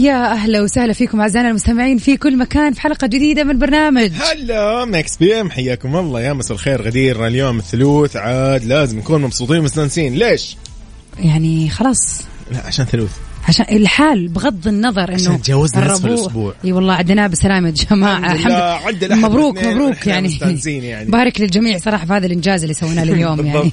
يا 0.00 0.32
أهلا 0.32 0.60
وسهلا 0.60 0.92
فيكم 0.92 1.20
أعزائنا 1.20 1.48
المستمعين 1.48 1.98
في 1.98 2.16
كل 2.16 2.36
مكان 2.36 2.72
في 2.72 2.80
حلقة 2.80 3.06
جديدة 3.06 3.44
من 3.44 3.58
برنامج. 3.58 4.10
هلا 4.12 4.84
Mix 4.84 5.16
PM 5.16 5.50
حياكم 5.50 5.96
الله. 5.96 6.20
يا 6.20 6.32
مساء 6.32 6.52
الخير 6.52 6.82
غدير 6.82 7.26
اليوم 7.26 7.58
الثلوث 7.58 8.16
عاد 8.16 8.64
لازم 8.64 8.98
نكون 8.98 9.22
مبسوطين 9.22 9.58
ومستانسين. 9.58 10.14
ليش؟ 10.14 10.56
يعني 11.18 11.70
خلاص. 11.70 12.22
لا 12.52 12.66
عشان 12.66 12.84
ثلوث 12.84 13.10
عشان 13.48 13.66
الحال 13.72 14.28
بغض 14.28 14.68
النظر 14.68 15.08
إنه 15.08 15.14
عشان 15.14 15.42
تجاوزنا 15.42 15.86
نصف 15.86 16.06
الأسبوع. 16.06 16.54
إي 16.64 16.72
والله 16.72 16.92
عدناه 16.92 17.26
بسلامة 17.26 17.68
يا 17.68 17.74
جماعة. 17.90 18.32
الحمد 18.32 18.52
لله، 18.52 18.88
الأحد 18.88 19.20
مبروك 19.24 19.64
مبروك 19.64 20.06
يعني. 20.06 20.38
يعني. 20.64 21.10
بارك 21.10 21.40
للجميع 21.40 21.78
صراحة 21.78 22.06
في 22.06 22.12
هذا 22.12 22.26
الإنجاز 22.26 22.62
اللي 22.62 22.74
سويناه 22.74 23.02
اليوم 23.02 23.46
يعني. 23.46 23.72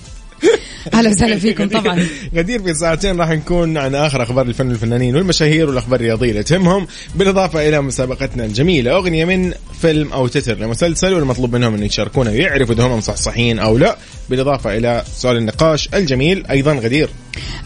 أهلا 0.94 1.09
وسهلا 1.09 1.40
فيكم 1.40 1.70
طبعا. 1.70 2.08
غدير 2.38 2.64
في 2.64 2.73
ساعتين 2.73 3.20
راح 3.20 3.30
نكون 3.30 3.78
عن 3.78 3.95
آخر 3.95 4.23
أخبار 4.23 4.45
الفن 4.45 4.68
والفنانين 4.68 5.16
والمشاهير 5.16 5.70
والأخبار 5.70 6.00
الرياضية 6.00 6.30
اللي 6.30 6.44
تهمهم 6.44 6.88
بالإضافة 7.16 7.70
إلى 7.70 7.81
مسابقتنا 7.81 8.45
الجميلة 8.45 8.92
أغنية 8.92 9.25
من 9.25 9.53
فيلم 9.81 10.14
أو 10.14 10.28
تتر 10.28 10.58
لمسلسل 10.58 11.14
والمطلوب 11.14 11.56
منهم 11.56 11.73
أن 11.73 11.84
يشاركونا 11.84 12.31
ويعرفوا 12.31 12.75
إذا 12.75 12.84
هم 12.84 12.97
مصحصحين 12.97 13.59
أو 13.59 13.78
لا 13.78 13.97
بالإضافة 14.30 14.78
إلى 14.78 15.03
سؤال 15.16 15.38
النقاش 15.38 15.89
الجميل 15.94 16.45
أيضا 16.47 16.73
غدير. 16.73 17.09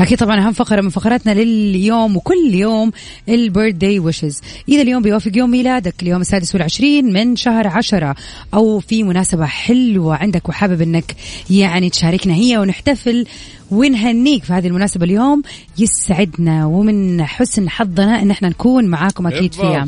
أكيد 0.02 0.18
طبعا 0.18 0.40
أهم 0.40 0.54
فقرة 0.54 0.82
من 0.82 0.90
فقراتنا 0.90 1.32
لليوم 1.32 2.18
وكل 2.18 2.54
يوم 2.54 2.92
البيرث 3.30 3.76
داي 3.76 4.00
ويشز 4.00 4.42
إذا 4.70 4.82
اليوم 4.82 5.02
بيوافق 5.02 5.32
يوم 5.36 5.52
ميلادك 5.52 6.04
اليوم 6.04 6.22
السادس 6.22 6.56
والعشرين 6.56 7.14
من 7.14 7.36
شهر 7.36 7.68
عشرة. 7.68 8.16
أو 8.54 8.80
في 8.80 9.04
مناسبة 9.04 9.46
حلوة 9.46 10.16
عندك 10.16 10.50
وحابب 10.50 10.82
إنك 10.82 11.16
يعني 11.50 11.90
تشاركنا 11.90 12.34
هي 12.34 12.58
ونحتفل 12.58 13.26
ونهنيك 13.72 14.44
في 14.44 14.54
هذه 14.54 14.68
المناسبة 14.68 15.06
اليوم 15.06 15.42
يسعدنا. 15.78 16.66
ومن 16.66 17.24
حسن 17.26 17.70
حظنا 17.70 18.22
إن 18.22 18.32
إحنا 18.32 18.50
نكون 18.50 18.86
معاكم 18.86 19.28
أكيد 19.28 19.54
فيها. 19.54 19.88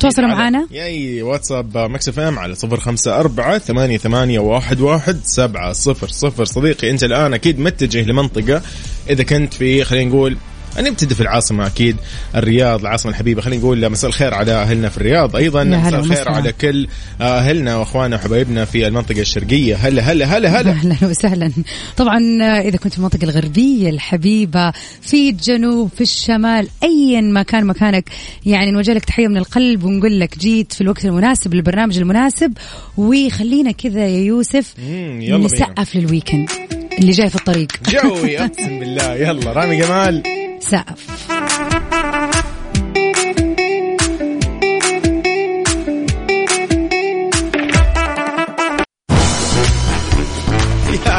تواصلوا 0.00 0.28
معنا 0.28 0.66
yay 0.70 1.22
واتساب 1.22 1.78
Mix 1.78 2.08
FM 2.08 2.38
على 2.38 2.54
صفر 2.54 2.80
خمسة 2.80 3.20
أربعة 3.20 3.58
ثمانية, 3.58 3.98
ثمانية 3.98 4.38
واحد, 4.38 4.80
واحد 4.80 5.20
سبعة 5.24 5.72
صفر 5.72 6.08
صفر. 6.08 6.44
صديقي 6.44 6.90
أنت 6.90 7.04
الآن 7.04 7.34
أكيد 7.34 7.60
متجه 7.60 8.04
لمنطقة. 8.04 8.62
إذا 9.10 9.22
كنت 9.22 9.54
في 9.54 9.84
خلينا 9.84 10.10
نقول 10.10 10.36
نبتدي 10.80 11.14
في 11.14 11.20
العاصمة 11.20 11.66
أكيد 11.66 11.96
الرياض 12.34 12.80
العاصمة 12.80 13.10
الحبيبة. 13.10 13.42
خلينا 13.42 13.62
نقول 13.62 13.90
مساء 13.90 14.08
الخير 14.08 14.34
على 14.34 14.52
أهلنا 14.52 14.88
في 14.88 14.96
الرياض. 14.96 15.36
هلا 15.36 15.78
مساء 15.78 16.00
الخير. 16.00 16.28
على 16.28 16.52
كل 16.52 16.88
أهلنا 17.20 17.76
وأخواننا 17.76 18.16
وحبايبنا 18.16 18.64
في 18.64 18.86
المنطقة 18.86 19.20
الشرقية. 19.20 19.76
هلا 19.76 20.02
هلا 20.02 20.26
هلا 20.26 20.60
هلا. 20.60 20.70
أهلا 20.70 20.96
وسهلا. 21.02 21.52
طبعا 21.96 22.18
إذا 22.60 22.76
كنت 22.76 22.92
في 22.92 22.98
المنطقة 22.98 23.24
الغربية 23.24 23.90
الحبيبة 23.90 24.70
في 25.00 25.28
الجنوب 25.28 25.90
في 25.96 26.00
الشمال 26.00 26.68
ايا 26.82 27.20
ما 27.20 27.42
كان 27.42 27.66
مكانك 27.66 28.08
يعني 28.46 28.70
نوجه 28.70 28.92
لك 28.92 29.04
تحية 29.04 29.28
من 29.28 29.36
القلب 29.36 29.84
ونقول 29.84 30.20
لك 30.20 30.38
جيت 30.38 30.72
في 30.72 30.80
الوقت 30.80 31.04
المناسب 31.04 31.54
للبرنامج 31.54 31.98
المناسب. 31.98 32.52
وخلينا 32.96 33.72
كذا 33.72 34.06
يا 34.06 34.24
يوسف 34.24 34.74
نسقف 35.20 35.96
للويكند 35.96 36.48
اللي 36.98 37.12
جاي 37.12 37.30
في 37.30 37.36
الطريق. 37.36 37.68
جوي 37.88 38.38
أقسم 38.38 38.80
بالله. 38.80 39.14
يلا 39.14 39.52
رامي 39.52 39.76
جمال. 39.76 40.22
سقف 40.59 41.66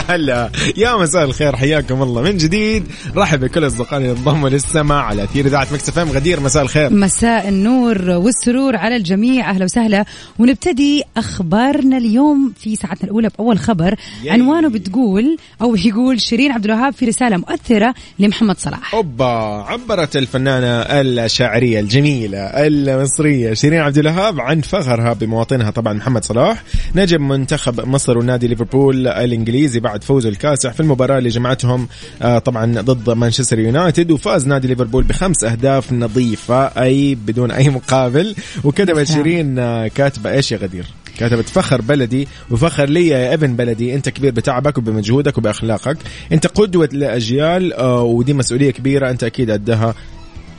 هلا. 0.10 0.52
يا 0.78 0.96
مساء 0.96 1.24
الخير 1.24 1.56
حياكم 1.56 2.02
الله. 2.02 2.22
من 2.22 2.38
جديد 2.38 2.84
رحب 3.16 3.40
بكل 3.40 3.68
اصدقائنا 3.68 4.06
اللي 4.06 4.20
انضموا 4.20 4.50
للسماع 4.50 5.04
على 5.04 5.24
أثير 5.24 5.46
إذاعة 5.46 5.68
Mix 5.74 5.90
FM. 5.90 6.10
غدير 6.10 6.40
مساء 6.40 6.64
الخير. 6.64 6.94
مساء 6.94 7.50
النور 7.50 8.10
والسرور 8.10 8.76
على 8.76 8.96
الجميع. 8.96 9.50
أهلا 9.50 9.66
وسهلا. 9.66 10.06
ونبتدي 10.40 11.04
أخبارنا 11.18 11.98
اليوم 11.98 12.54
في 12.60 12.76
ساعتنا 12.76 13.04
الأولى 13.04 13.30
بأول 13.38 13.60
خبر. 13.60 13.96
yay. 14.24 14.32
عنوانه 14.32 14.70
بتقول 14.70 15.38
أو 15.62 15.76
يقول 15.76 16.22
شيرين 16.22 16.52
عبد 16.52 16.66
الوهاب 16.66 16.94
في 16.94 17.06
رسالة 17.06 17.38
مؤثرة 17.38 17.94
لمحمد 18.20 18.58
صلاح. 18.60 18.96
أوبا. 18.96 19.26
عبرت 19.68 20.18
الفنانة 20.18 20.68
الشاعرية 20.68 21.80
الجميلة 21.80 22.40
المصرية 22.40 23.54
شيرين 23.54 23.80
عبد 23.80 23.98
الوهاب 23.98 24.42
عن 24.42 24.62
فخرها 24.62 25.14
بمواطنها 25.14 25.72
طبعا 25.72 25.94
محمد 25.94 26.26
صلاح. 26.26 26.64
نجم 26.96 27.28
منتخب 27.28 27.88
مصر 27.88 28.18
ونادي 28.18 28.48
ليفربول 28.48 29.08
الإنجليزي 29.08 29.80
بعد 29.80 29.99
فوزه 30.04 30.30
الكاسح 30.30 30.74
في 30.74 30.80
المباراة 30.80 31.18
اللي 31.18 31.30
جمعتهم 31.30 31.88
آه، 32.22 32.40
طبعا 32.40 32.82
ضد 32.82 33.10
مانشستر 33.10 33.60
يونايتد 33.60 34.12
وفاز 34.12 34.48
نادي 34.48 34.68
ليفربول 34.68 35.04
بخمس 35.04 35.44
أهداف 35.44 35.94
نظيفة 35.94 36.64
أي 36.66 37.16
بدون 37.16 37.52
أي 37.52 37.70
مقابل 37.70 38.36
وكتبت 38.64 38.90
سلام. 38.90 39.06
شيرين 39.06 39.60
آه، 39.60 39.88
كاتبة 39.88 40.32
إيش 40.32 40.52
يا 40.52 40.58
غدير؟ 40.58 40.86
كتبت 41.18 41.50
فخر 41.50 41.82
بلدي 41.82 42.28
وفخر 42.52 42.90
لي 42.90 43.08
يا 43.08 43.34
ابن 43.34 43.56
بلدي 43.56 43.96
أنت 43.96 44.10
كبير 44.10 44.32
بتعبك 44.32 44.78
وبمجهودك 44.78 45.38
وبأخلاقك 45.38 45.98
أنت 46.32 46.48
قدوة 46.48 46.90
لاجيال 46.92 47.74
آه، 47.74 48.04
ودي 48.04 48.34
مسؤولية 48.34 48.72
كبيرة 48.72 49.10
أنت 49.10 49.24
أكيد 49.24 49.52
قدها 49.52 49.96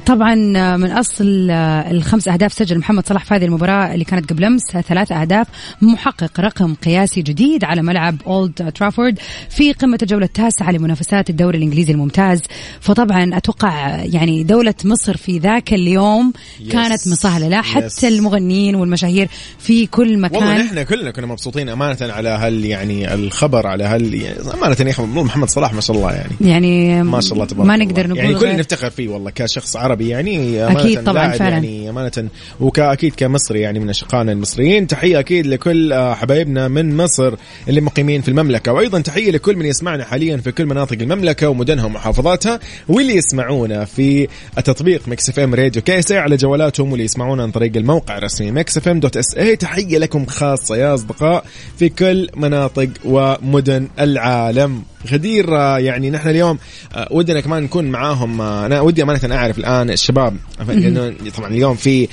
طبعا 0.07 0.35
من 0.77 0.91
أصل 0.91 1.51
الخمس 1.91 2.29
أهداف 2.29 2.53
سجل 2.53 2.79
محمد 2.79 3.07
صلاح 3.07 3.25
في 3.25 3.35
هذه 3.35 3.45
المباراة 3.45 3.95
اللي 3.95 4.05
كانت 4.05 4.31
قبل 4.33 4.45
أمس 4.45 4.63
ثلاث 4.89 5.13
أهداف 5.13 5.47
محقق 5.83 6.41
رقم 6.41 6.75
قياسي 6.75 7.23
جديد 7.23 7.65
على 7.65 7.83
ملعب 7.83 8.17
اولد 8.27 8.73
ترافورد 8.75 9.19
في 9.51 9.73
قمة 9.73 9.99
الجولة 10.03 10.25
التاسعة 10.27 10.71
لمنافسات 10.73 11.31
الدوري 11.31 11.59
الإنجليزي 11.59 11.93
الممتاز 11.93 12.43
فطبعا 12.81 13.31
أتوقع 13.37 13.97
يعني 14.05 14.43
دولة 14.45 14.75
مصر 14.85 15.17
في 15.17 15.39
ذاك 15.39 15.73
اليوم 15.75 16.33
Yes. 16.61 16.73
كانت 16.73 17.09
مسهله 17.09 17.49
لا 17.49 17.63
Yes. 17.63 17.65
حتى 17.65 18.09
المغنيين 18.09 18.75
والمشاهير 18.75 19.29
في 19.59 19.87
كل 19.87 20.03
والله 20.03 20.19
مكان 20.29 20.61
نحن 20.61 20.83
كلنا 20.83 21.11
كنا 21.11 21.27
مبسوطين 21.27 21.69
أمانة 21.69 21.97
على 22.03 22.29
هال 22.29 22.65
يعني 22.65 23.15
الخبر 23.15 23.67
على 23.67 23.85
هال 23.85 24.15
يعني 24.15 24.39
أمانة 24.55 24.95
محمد 25.23 25.51
صلاح 25.51 25.73
ما 25.75 25.81
شاء 25.81 25.97
الله 25.97 26.13
يعني 26.13 26.33
يعني 26.41 27.03
ما 27.03 27.21
شاء 27.21 27.33
الله 27.35 27.45
تبارك 27.45 27.69
ما. 27.69 27.77
نقدر 27.77 28.07
نقول 28.07 28.19
يعني 28.19 28.35
كلنا 28.35 28.57
نفتخر 28.57 28.91
فيه 28.91 29.09
والله 29.09 29.31
كشخص 29.31 29.77
عربي 29.77 30.00
يعني 30.09 30.65
أمانة 30.65 30.81
أكيد 30.81 31.05
طبعاً 31.05 31.33
فعلاً. 31.33 31.55
يعني 31.55 31.91
أمانة 31.91 32.29
وكأكيد 32.61 33.15
كمصري 33.17 33.61
يعني 33.61 33.81
من 33.81 33.91
اشقائنا 33.91 34.33
المصريين 34.33 34.87
تحية 34.87 35.19
أكيد 35.19 35.47
لكل 35.47 35.93
آه، 35.93 36.15
حبايبنا 36.15 36.69
من 36.69 36.97
مصر 36.97 37.35
اللي 37.69 37.81
مقيمين 37.81 38.23
في 38.23 38.29
المملكة. 38.29 38.73
وأيضا 38.73 39.01
تحية 39.01 39.31
لكل 39.31 39.57
من 39.57 39.67
يسمعنا 39.67 40.05
حاليا 40.05 40.37
في 40.37 40.53
كل 40.53 40.67
مناطق 40.67 40.97
المملكة 41.01 41.49
ومدنها 41.49 41.85
ومحافظاتها 41.85 42.61
واللي 42.89 43.17
يسمعونا 43.17 43.85
في 43.85 44.29
تطبيق 44.65 45.09
Mix 45.09 45.29
FM 45.29 45.55
Radio 45.55 45.83
KSA 45.83 46.13
على 46.13 46.37
جوالاتهم 46.37 46.91
واللي 46.91 47.05
يسمعونا 47.05 47.43
عن 47.43 47.51
طريق 47.51 47.77
الموقع 47.77 48.19
الرسمي 48.19 48.51
Mix 48.51 48.77
FM 48.79 49.01
dot 49.01 49.17
SA. 49.17 49.57
تحية 49.57 49.99
لكم 49.99 50.27
خاصة 50.27 50.77
يا 50.77 50.95
أصدقاء 50.95 51.45
في 51.79 51.89
كل 51.89 52.29
مناطق 52.37 52.89
ومدن 53.05 53.89
العالم. 54.01 54.83
غدير 55.13 55.57
آه، 55.57 55.79
يعني 55.79 56.11
نحن 56.11 56.29
اليوم 56.29 56.59
آه، 56.95 57.09
ودنا 57.11 57.41
كمان 57.41 57.63
نكون 57.63 57.85
معاهم 57.85 58.41
آه، 58.41 58.67
أنا 58.67 58.81
ودي 58.81 59.03
أمانة 59.03 59.37
أعرف 59.37 59.59
الآن 59.59 59.91
الشباب 59.91 60.37
لأنه 60.69 61.15
طبعا 61.37 61.51
اليوم 61.51 61.75
في 61.75 62.09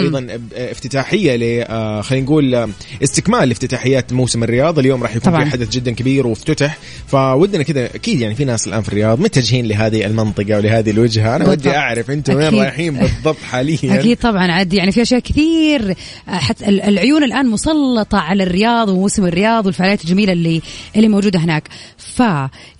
أيضا 0.00 0.26
افتتاحية 0.56 1.36
ل 1.36 1.64
خلينا 2.02 2.24
نقول 2.24 2.68
استكمال 3.02 3.48
لافتتاحيات 3.48 4.12
موسم 4.12 4.42
الرياض 4.44 4.78
اليوم 4.78 5.02
راح 5.02 5.16
يكون 5.16 5.32
طبعاً. 5.32 5.44
في 5.44 5.50
حدث 5.50 5.68
جدا 5.70 5.90
كبير 5.92 6.26
وافتتح 6.26 6.78
فودنا 7.06 7.62
كذا 7.62 7.84
أكيد 7.94 8.20
يعني 8.20 8.34
في 8.34 8.44
ناس 8.44 8.68
الآن 8.68 8.82
في 8.82 8.88
الرياض 8.88 9.20
متجهين 9.20 9.66
لهذه 9.66 10.06
المنطقة 10.06 10.56
ولهذه 10.56 10.90
الوجهة 10.90 11.36
أنا 11.36 11.48
ودي. 11.50 11.70
أعرف 11.76 12.10
أنتم 12.10 12.34
وين. 12.36 12.54
رايحين 12.54 12.94
بالضبط 12.96 13.36
حاليا 13.50 13.78
أكيد 14.00 14.16
طبعا 14.18 14.52
عاد 14.52 14.72
يعني 14.72 14.92
في 14.92 15.02
أشياء 15.02 15.20
كثير 15.20 15.94
حتى 16.26 16.68
ال- 16.68 16.80
العيون 16.82 17.24
الآن 17.24 17.46
مسلطة 17.46 18.18
على 18.18 18.42
الرياض 18.42 18.88
وموسم 18.88 19.26
الرياض 19.26 19.66
والفعاليات 19.66 20.04
الجميلة 20.04 20.32
اللي 20.32 20.62
اللي 20.96 21.08
موجودة 21.08 21.38
هناك 21.38 21.68
ف 22.14 22.22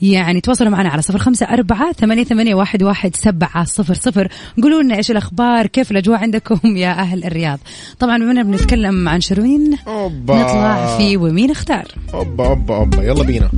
يعني 0.02 0.40
تواصلوا 0.40 0.70
معنا 0.70 0.88
على 0.88 1.02
صفر 1.02 1.18
خمسة 1.18 1.46
أربعة 1.46 1.92
ثمانية 1.92 2.24
ثمانية 2.24 2.54
واحد 2.54 2.82
واحد 2.82 3.16
سبعة 3.16 3.64
صفر 3.64 3.94
صفر. 3.94 4.28
قولوا 4.62 4.82
لنا 4.82 4.96
إيش 4.96 5.10
الأخبار 5.10 5.66
كيف 5.66 5.90
الأجواء 5.90 6.18
عندكم 6.18 6.76
يا 6.76 6.90
أهل 6.90 7.24
الرياض؟ 7.24 7.58
طبعا 7.98 8.18
بما 8.18 8.30
إننا 8.30 8.42
بنتكلم 8.42 9.08
عن 9.08 9.20
شروين 9.20 9.78
أوبا. 9.86 10.34
نطلع 10.34 10.98
في 10.98 11.16
ومين 11.16 11.50
اختار؟ 11.50 11.84
أوبا 12.14 12.46
أوبا 12.46 12.76
أوبا. 12.76 13.02
يلا 13.02 13.22
بينا. 13.22 13.50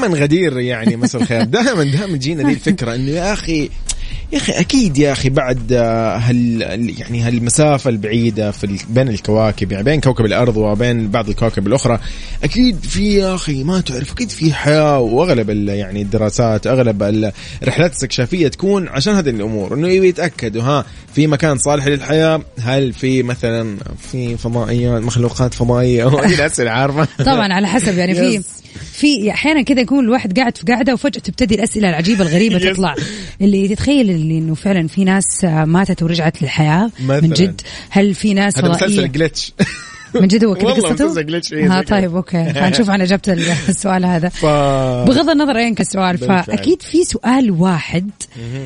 دائما 0.00 0.18
غدير 0.18 0.58
يعني 0.58 0.96
مساء 0.96 1.22
الخير. 1.22 1.44
دائما 1.44 1.84
دائما 1.84 2.16
تجينا 2.16 2.42
دي 2.42 2.52
الفكرة 2.52 2.94
إنه 2.94 3.10
يا 3.10 3.32
أخي 3.32 3.70
يا 4.32 4.38
أخي 4.38 4.52
أكيد 4.52 4.98
يا 4.98 5.12
أخي 5.12 5.28
بعد 5.28 5.72
آه، 5.72 6.16
هال 6.16 6.62
يعني 7.00 7.20
هالمسافة 7.20 7.90
البعيدة 7.90 8.50
في 8.50 8.78
بين 8.88 9.08
الكواكب 9.08 9.72
يعني 9.72 9.84
بين 9.84 10.00
كوكب 10.00 10.24
الأرض 10.24 10.56
وبين 10.56 11.08
بعض 11.08 11.28
الكواكب 11.28 11.66
الأخرى 11.66 11.98
أكيد 12.44 12.76
في 12.82 13.14
يا 13.14 13.34
أخي 13.34 13.64
ما 13.64 13.80
تعرف 13.80 14.12
أكيد 14.12 14.30
في 14.30 14.52
حياة 14.54 14.98
وأغلب 14.98 15.50
يعني 15.68 16.02
الدراسات 16.02 16.66
أغلب 16.66 17.02
ال- 17.02 17.32
الرحلات 17.62 17.90
الاستكشافيه 17.90 18.48
تكون 18.48 18.88
عشان 18.88 19.14
هذه 19.14 19.30
الأمور 19.30 19.74
إنه 19.74 19.88
يبي 19.88 20.08
يتاكدوا 20.08 20.62
ها 20.62 20.84
في 21.14 21.26
مكان 21.26 21.58
صالح 21.58 21.86
للحياة 21.86 22.42
هل 22.60 22.92
في 22.92 23.22
مثلا 23.22 23.76
في 24.12 24.36
فضائيات 24.36 25.02
مخلوقات 25.02 25.54
فضائية 25.54 26.08
هذه 26.24 26.34
الاسئله 26.34 26.70
عارفة 26.70 27.08
طبعا 27.24 27.52
على 27.52 27.68
حسب 27.68 27.98
يعني 27.98 28.14
في. 28.14 28.42
في 28.92 29.30
أحيانا 29.30 29.62
كذا 29.62 29.80
يكون 29.80 30.04
الواحد 30.04 30.38
قاعد 30.38 30.56
في 30.56 30.64
قاعدة 30.64 30.94
وفجأة 30.94 31.20
تبتدي 31.20 31.54
الأسئلة 31.54 31.88
العجيبة 31.88 32.22
الغريبة. 32.24 32.58
تطلع 32.58 32.94
اللي 33.40 33.68
تتخيل 33.68 34.10
اللي 34.20 34.38
إنه 34.38 34.54
فعلا 34.54 34.88
في 34.88 35.04
ناس 35.04 35.44
ماتت 35.44 36.02
ورجعت 36.02 36.42
للحياة 36.42 36.90
مثلاً. 37.00 37.20
من 37.20 37.30
جد. 37.30 37.60
هل 37.90 38.14
في 38.14 38.34
ناس 38.34 38.58
هذا 38.58 38.68
مسلسل 38.68 39.12
جلتش 39.12 39.52
من 40.14 40.28
جد 40.28 40.44
هو 40.44 40.54
كذا 40.60 40.70
قصته؟ 40.70 41.04
إيه، 41.52 41.66
ها 41.66 41.80
زي 41.80 41.84
كذا. 41.84 42.00
طيب 42.00 42.16
أوكي. 42.16 42.44
حنشوف 42.44 42.90
عن 42.90 43.00
اجابه 43.00 43.22
السؤال 43.68 44.04
هذا. 44.04 44.28
ف... 44.28 44.46
بغض 45.06 45.30
النظر 45.30 45.56
أين 45.56 45.74
كان 45.74 45.86
السؤال. 45.86 46.18
فأكيد 46.18 46.82
في 46.82 47.04
سؤال 47.04 47.50
واحد 47.50 48.10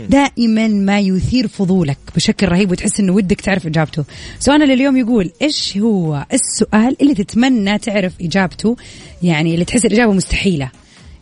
دائما 0.08 0.68
ما 0.68 1.00
يثير 1.00 1.48
فضولك 1.48 1.98
بشكل 2.16 2.48
رهيب 2.48 2.70
وتحس 2.70 3.00
إنه 3.00 3.12
ودك 3.12 3.40
تعرف 3.40 3.66
إجابته. 3.66 4.04
سؤالنا 4.40 4.64
لليوم 4.64 4.96
يقول 4.96 5.30
إيش 5.42 5.76
هو 5.76 6.26
السؤال 6.32 6.96
اللي 7.02 7.14
تتمنى 7.14 7.78
تعرف 7.78 8.12
إجابته؟ 8.20 8.76
يعني 9.22 9.54
اللي 9.54 9.64
تحس 9.64 9.84
الإجابة 9.84 10.12
مستحيلة. 10.12 10.70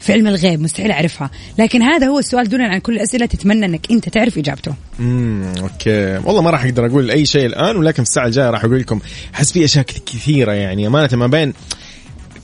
في 0.03 0.13
علم 0.13 0.27
الغيب 0.27 0.61
مستحيل 0.61 0.91
أعرفها. 0.91 1.31
لكن 1.59 1.83
هذا 1.83 2.07
هو 2.07 2.19
السؤال 2.19 2.49
دونا 2.49 2.69
عن 2.69 2.79
كل 2.79 2.95
الأسئلة 2.95 3.27
تتمنى 3.27 3.67
إنك 3.67 3.91
أنت 3.91 4.09
تعرف 4.09 4.39
إجابته. 4.39 4.75
امم 5.01 5.53
أوكي. 5.61 6.21
والله 6.25 6.43
ما 6.43 6.51
راح 6.51 6.65
أقدر 6.65 6.87
أقول 6.87 7.11
أي 7.11 7.27
شيء 7.27 7.47
الآن 7.47 7.77
ولكن 7.77 8.03
في 8.03 8.09
الساعة 8.09 8.27
الجاية 8.27 8.51
راح 8.51 8.65
أقول 8.65 8.79
لكم 8.81 9.01
أحس 9.35 9.53
في 9.53 9.65
أشياء 9.65 9.85
كثيرة 9.85 10.53
يعني. 10.53 10.87
أمانة 10.87 11.17
ما 11.17 11.27
بين 11.27 11.53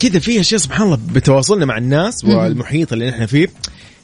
كذا 0.00 0.18
في 0.18 0.40
أشياء 0.40 0.60
سبحان 0.60 0.86
الله 0.86 0.98
بتواصلنا 1.12 1.66
مع 1.66 1.78
الناس 1.78 2.24
والمحيط 2.24 2.92
اللي 2.92 3.10
نحن 3.10 3.26
فيه 3.26 3.48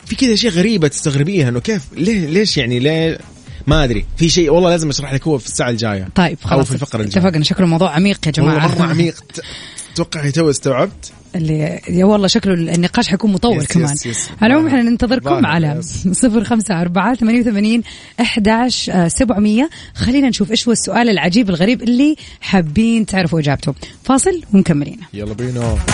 في 0.06 0.17
كذا 0.17 0.35
أشياء 0.35 0.53
غريبة 0.53 0.89
تستغربيها 0.89 1.49
إنه 1.49 1.61
كيف 1.61 1.83
ليه 1.97 2.27
ليش 2.27 2.56
يعني 2.56 2.79
ليه؟ 2.79 3.19
ما 3.67 3.85
أدري. 3.85 4.05
في 4.17 4.29
شيء 4.29 4.51
والله 4.51 4.71
لازم 4.71 4.89
أشرح 4.89 5.15
لك 5.15 5.27
هو 5.27 5.39
في 5.39 5.47
الساعة 5.47 5.71
الجاية. 5.71 6.09
طيب 6.15 6.39
أو 6.45 6.51
خلاص. 6.51 6.67
في 6.67 6.75
الفقرة 6.75 7.03
الجاية. 7.03 7.25
اتفقنا. 7.25 7.45
شكله 7.45 7.67
موضوع 7.67 7.91
عميق 7.91 8.27
يا 8.27 8.33
جماعة. 8.33 8.55
والله 8.55 8.79
مره 8.79 8.91
عميق. 8.91 9.15
توقعي 9.94 10.32
تو 10.32 10.50
استوعبت. 10.50 11.12
اللي 11.37 11.81
يا 11.88 12.05
والله 12.05 12.26
شكله 12.26 12.55
النقاش 12.55 13.08
حيكون 13.08 13.32
مطول 13.32 13.56
يس- 13.56 13.67
كمان. 13.67 13.93
يس- 13.94 14.06
يس. 14.06 14.29
على 14.43 14.52
العموم 14.52 14.67
إحنا 14.69 14.82
ننتظركم 14.82 15.46
على. 15.46 15.81
صفر 16.12 16.44
خمسة 16.44 16.81
أربعة 16.81 17.14
ثمانية 17.14 17.41
وثمانين 17.41 17.82
أحداش 18.20 18.91
آه، 18.91 19.08
سبعمية. 19.08 19.70
خلينا 19.94 20.29
نشوف 20.29 20.50
إيش 20.50 20.69
هو 20.69 20.73
السؤال 20.73 21.08
العجيب 21.08 21.49
الغريب 21.50 21.82
اللي 21.82 22.17
حابين 22.41 23.06
تعرفوا 23.06 23.41
إجابته. 23.41 23.75
فاصل 24.05 24.41
ومكملين 24.55 24.99
يلا 25.14 25.35
بينا. 25.35 25.76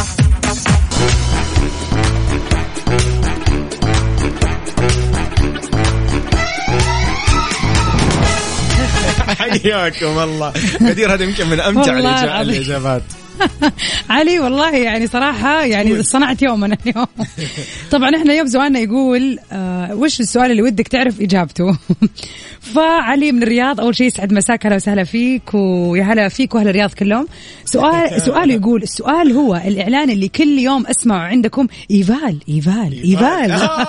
حياكم 9.38 10.18
الله. 10.18 10.52
غدير 10.82 11.14
هذا 11.14 11.24
يمكن 11.24 11.46
من 11.46 11.60
أمتع. 11.60 11.98
الإجابات. 12.40 13.02
علي 14.10 14.38
والله 14.40 14.76
يعني 14.76 15.06
صراحة 15.06 15.64
يعني 15.64 16.02
صنعت 16.02 16.42
يومنا 16.42 16.76
اليوم. 16.86 17.06
طبعا 17.92 18.16
إحنا 18.16 18.32
اليوم 18.32 18.46
سؤالنا 18.46 18.78
يقول 18.78 19.38
آه 19.52 19.94
وش 19.94 20.20
السؤال 20.20 20.50
اللي 20.50 20.62
ودك 20.62 20.88
تعرف 20.88 21.20
إجابته؟ 21.20 21.78
فعلي 22.74 23.32
من 23.32 23.42
الرياض 23.42 23.80
أول 23.80 23.96
شيء 23.96 24.06
يسعد 24.06 24.32
مساك 24.32 24.66
هلا 24.66 24.76
وسهلا 24.76 25.04
فيك 25.04 25.54
ويا 25.54 26.02
هلا 26.02 26.28
فيك 26.28 26.54
وأهل 26.54 26.68
الرياض 26.68 26.90
كلهم. 26.90 27.26
سؤال 27.64 28.22
سؤال 28.22 28.50
يقول 28.50 28.82
السؤال 28.82 29.32
هو 29.32 29.56
الإعلان 29.56 30.10
اللي 30.10 30.28
كل 30.28 30.58
يوم 30.58 30.86
أسمعه 30.86 31.18
عندكم 31.18 31.66
إيفال 31.90 32.40
إيفال 32.48 33.02
إيفال. 33.04 33.52
آي، 33.52 33.86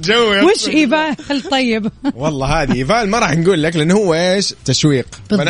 جوي 0.00 0.40
وش 0.42 0.68
إيفال؟ 0.68 1.16
طيب. 1.50 1.90
والله 2.14 2.62
هذه 2.62 2.72
إيفال 2.72 3.08
ما 3.08 3.18
راح 3.18 3.36
نقول 3.36 3.62
لك 3.62 3.76
لأنه 3.76 3.94
هو 3.94 4.14
إيش؟ 4.14 4.54
تشويق. 4.64 5.06
بالضبط. 5.30 5.48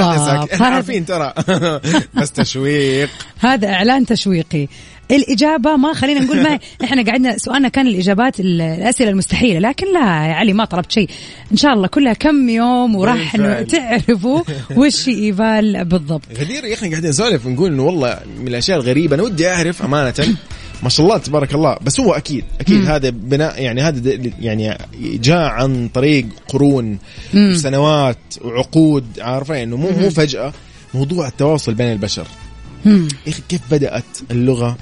إحنا 0.52 0.66
عارفين 0.66 1.06
ترى. 1.06 1.32
بس 2.16 2.32
تشويق. 2.32 3.10
هذا 3.40 3.68
إعلان 3.68 4.06
تشويقي. 4.06 4.68
الإجابة 5.10 5.76
ما 5.76 5.92
خلينا 5.94 6.20
نقول 6.20 6.42
ما 6.42 6.58
إحنا 6.84 7.02
قعدنا 7.02 7.38
سؤالنا 7.38 7.68
كان 7.68 7.86
الإجابات 7.86 8.40
ال- 8.40 8.60
الأسئلة 8.60 9.10
المستحيلة 9.10 9.58
لكن 9.68 9.86
لا 9.92 10.00
يا 10.00 10.34
علي 10.34 10.52
ما 10.52 10.64
طلبت 10.64 10.92
شيء. 10.92 11.08
إن 11.52 11.56
شاء 11.56 11.72
الله 11.72 11.86
كلها 11.86 12.12
كم 12.12 12.48
يوم 12.48 12.94
وراح. 12.96 13.34
إنه 13.34 13.62
تعرفوا 13.62 14.42
وش 14.76 15.08
إيفال 15.08 15.84
بالضبط. 15.84 16.22
غدير 16.40 16.64
يا 16.64 16.74
أخي 16.74 16.90
قاعدين 16.90 17.10
نسولف 17.10 17.46
نقول 17.46 17.72
إنه 17.72 17.82
والله 17.82 18.18
من 18.40 18.48
الأشياء 18.48 18.78
الغريبة 18.80 19.14
أنا 19.14 19.22
ودي 19.22 19.48
أعرف 19.48 19.82
أمانة. 19.82 20.14
ما 20.82 20.88
شاء 20.88 21.06
الله 21.06 21.18
تبارك 21.18 21.54
الله. 21.54 21.76
بس 21.82 22.00
هو 22.00 22.12
أكيد 22.12 22.44
أكيد 22.60 22.84
هذا 22.86 23.10
بناء 23.10 23.62
يعني 23.62 23.82
هذا 23.82 24.18
يعني 24.40 24.78
جاء 25.02 25.48
عن 25.50 25.88
طريق 25.94 26.26
قرون 26.48 26.98
وسنوات 27.34 28.18
وعقود 28.40 29.04
عارفه 29.20 29.62
إنه 29.62 29.76
مو 29.76 29.90
مو 29.90 30.10
فجأة 30.10 30.52
موضوع 30.94 31.28
التواصل 31.28 31.74
بين 31.74 31.92
البشر. 31.92 32.26
مم. 32.84 33.08
يا 33.26 33.32
أخي 33.32 33.42
كيف 33.48 33.60
بدأت 33.70 34.04
اللغة 34.30 34.76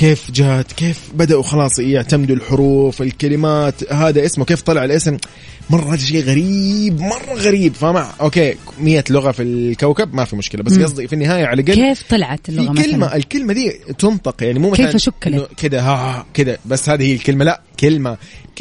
كيف 0.00 0.30
جات؟ 0.30 0.72
كيف 0.72 1.00
بدأوا 1.14 1.42
خلاص 1.42 1.78
يعتمدوا 1.78 2.36
الحروف 2.36 3.02
الكلمات؟ 3.02 3.92
هذا 3.92 4.24
اسمه 4.24 4.44
كيف 4.44 4.62
طلع 4.62 4.84
الاسم؟ 4.84 5.16
مرة 5.70 5.96
شيء 5.96 6.24
غريب 6.24 7.00
مرة 7.00 7.34
غريب. 7.34 7.74
فما 7.74 8.10
أوكي 8.20 8.54
مية 8.80 9.04
لغة 9.10 9.30
في 9.30 9.42
الكوكب 9.42 10.14
ما 10.14 10.24
في 10.24 10.36
مشكلة. 10.36 10.62
بس 10.62 10.78
قصدي 10.78 11.08
في 11.08 11.12
النهاية 11.12 11.46
على 11.46 11.62
الأقل 11.62 11.74
كيف 11.74 12.02
طلعت 12.10 12.48
اللغة 12.48 12.74
في 12.74 12.82
كلمة 12.82 12.96
مثلا؟ 12.96 13.16
الكلمة 13.16 13.52
دي 13.52 13.70
تنطق 13.98 14.42
يعني 14.42 14.58
مو 14.58 14.70
كيف 14.70 14.86
مثلا 14.86 14.98
شكلت؟ 14.98 15.26
إنه 15.26 15.46
كده 15.56 15.80
ها 15.80 16.26
كده 16.34 16.58
بس 16.66 16.88
هذه 16.88 17.02
هي 17.02 17.14
الكلمة. 17.14 17.44
لا 17.44 17.60
كلمة 17.80 18.16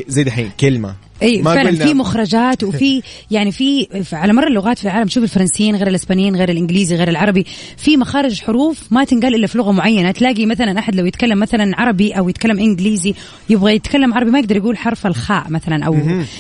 زي 0.08 0.24
دحين 0.24 0.52
كلمة. 0.60 0.96
اي 1.24 1.44
فعلا 1.44 1.70
قلنا- 1.70 1.86
في 1.86 1.94
مخرجات 1.94 2.64
وفي 2.64 3.02
يعني 3.32 3.52
في 3.52 3.88
على 4.14 4.34
مر 4.34 4.48
اللغات 4.48 4.78
في 4.78 4.86
العالم 4.86 5.08
شوف 5.08 5.24
الفرنسيين 5.24 5.76
غير 5.76 5.88
الإسبانيين 5.88 6.36
غير 6.36 6.50
الإنجليزي 6.50 6.96
غير 6.96 7.08
العربي 7.08 7.46
في 7.78 7.98
مخارج 7.98 8.42
حروف 8.42 8.80
ما 8.92 9.04
تنقال 9.04 9.36
إلا 9.36 9.48
في 9.48 9.58
لغة 9.58 9.72
معينة. 9.72 10.12
تلاقي 10.12 10.46
مثلا 10.46 10.80
أحد 10.80 10.96
لو 10.96 11.06
يتكلم 11.06 11.40
مثلا 11.40 11.72
عربي 11.82 12.12
أو 12.12 12.30
يتكلم 12.30 12.60
إنجليزي 12.60 13.14
يبغى 13.50 13.76
يتكلم 13.76 14.14
عربي 14.14 14.32
ما 14.32 14.40
يقدر 14.40 14.56
يقول 14.58 14.78
حرف 14.78 15.08
الخاء 15.08 15.46
مثلا 15.50 15.86
أو 15.86 15.98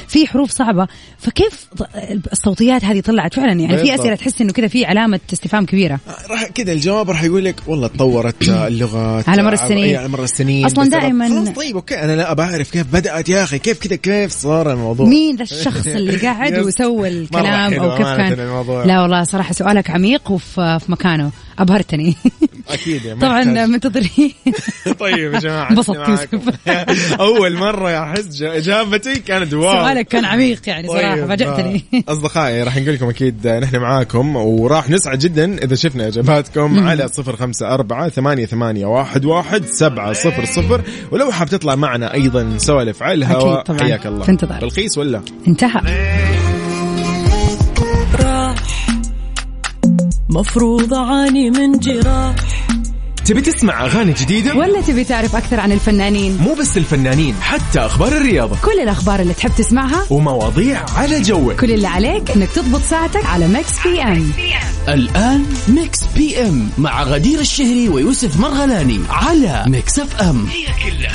في 0.07 0.27
حروف 0.27 0.51
صعبة. 0.51 0.87
فكيف 1.17 1.65
الصوتيات 2.31 2.85
هذه 2.85 2.99
طلعت 2.99 3.33
فعلا؟ 3.33 3.53
يعني 3.53 3.77
في. 3.77 3.95
أسئلة 3.95 4.15
تحس 4.15 4.41
إنه 4.41 4.51
كذا 4.53 4.67
في 4.67 4.85
علامة 4.85 5.19
استفهام 5.33 5.65
كبيرة. 5.65 5.99
راح 6.29 6.43
كذا 6.47 6.71
الجواب 6.71 7.09
راح 7.09 7.23
يقول 7.23 7.45
لك 7.45 7.55
والله 7.67 7.87
تطورت 7.87 8.35
اللغات. 8.49 9.29
على 9.29 9.43
مر 9.43 9.53
السنين. 9.53 9.95
على 9.95 10.07
مر 10.07 10.23
السنين. 10.23 10.65
بسبب- 10.65 10.89
دائماً- 10.89 11.29
خلاص 11.29 11.49
طيب 11.49 11.75
okay. 11.75 11.95
أنا 12.03 12.15
لا 12.15 12.31
ابى 12.31 12.41
أعرف 12.41 12.71
كيف 12.71 12.87
بدأت 12.93 13.29
يا 13.29 13.43
أخي 13.43 13.59
كيف 13.59 13.79
كذا 13.79 13.95
كيف 13.95 14.31
صار 14.31 14.68
الموضوع 14.73 15.07
مين 15.07 15.35
ذا 15.35 15.43
الشخص 15.43 15.87
اللي 15.87 16.17
قاعد. 16.25 16.59
وسوى 16.59 17.07
الكلام 17.07 17.73
أو 17.73 17.97
كيف 17.97 18.07
كان 18.07 18.39
الموضوع. 18.39 18.85
لا 18.85 19.01
والله 19.01 19.23
صراحة 19.23 19.53
سؤالك 19.53 19.89
عميق 19.89 20.31
وفي 20.31 20.79
في 20.79 20.91
مكانه 20.91 21.31
أبهرتني 21.59 22.15
أكيد 22.69 23.01
طبعا. 23.21 23.43
منتظرين 23.65 24.33
طيب 24.99 25.33
يا 25.33 25.39
جماعة 25.39 25.69
انبسطت 25.71 25.97
معاكم. 25.97 26.41
أول 27.19 27.53
مرة 27.57 28.03
احس 28.03 28.41
اجابتي 28.41 29.15
كانت 29.19 29.53
wow 29.53 29.71
سؤالك 29.71 30.07
كان 30.07 30.25
عميق 30.25 30.61
يعني 30.67 30.87
صراحة 30.87 31.15
طيب، 31.15 31.27
فاجأتني 31.27 31.83
آه، 31.93 32.11
أصدقائي 32.11 32.63
راح 32.63 32.77
نقول 32.77 32.93
لكم 32.93 33.09
أكيد 33.09 33.47
نحن 33.47 33.77
معاكم 33.77 34.35
وراح 34.35 34.89
نسعد 34.89 35.19
جدا 35.19 35.63
إذا 35.63 35.75
شفنا 35.75 36.07
إجاباتكم 36.07 36.87
على 36.87 37.07
صفر 37.07 37.35
خمسة 37.35 37.73
أربعة 37.73 38.09
ثمانية, 38.09 38.45
ثمانية 38.45 38.85
واحد, 38.85 39.25
واحد 39.25 39.65
سبعة 39.65 40.13
صفر 40.13 40.45
صفر 40.45 40.81
ولو 41.11 41.31
حاب 41.31 41.47
تطلع 41.49 41.75
معنا 41.75 42.13
أيضا 42.13 42.43
نسولف 42.43 43.03
على 43.03 43.13
الهواء. 43.13 43.77
حياك 43.79 44.05
الله 44.05 44.23
في 44.23 44.31
انتظار. 44.31 44.58
رخيص 44.63 44.97
ولا؟ 44.97 45.21
انتهى. 45.47 45.81
مفروض 50.29 50.93
أعاني 50.93 51.49
من 51.49 51.79
جراح. 51.79 52.35
تبي 53.25 53.41
تسمع 53.41 53.85
أغاني 53.85 54.13
جديدة؟ 54.13 54.55
ولا 54.55 54.81
تبي 54.81 55.03
تعرف 55.03 55.35
أكثر 55.35 55.59
عن 55.59 55.71
الفنانين؟ 55.71 56.37
مو 56.41 56.53
بس 56.53 56.77
الفنانين 56.77 57.35
حتى 57.41 57.79
أخبار 57.79 58.07
الرياضة. 58.07 58.55
كل 58.63 58.79
الأخبار 58.79 59.19
اللي 59.19 59.33
تحب 59.33 59.51
تسمعها 59.57 60.05
ومواضيع 60.09 60.85
على 60.95 61.21
جوك. 61.21 61.53
كل 61.53 61.71
اللي 61.71 61.87
عليك 61.87 62.31
إنك 62.31 62.49
تضبط 62.49 62.81
ساعتك 62.81 63.25
على 63.25 63.47
Mix 63.47 63.87
PM. 63.87 64.31
الآن 64.87 65.45
Mix 65.67 65.99
PM 66.15 66.69
مع 66.77 67.03
غدير 67.03 67.39
الشهري 67.39 67.89
ويوسف 67.89 68.39
مرغلاني 68.39 68.99
على 69.09 69.63
Mix 69.67 69.99
FM. 69.99 70.45
هلا 70.47 71.09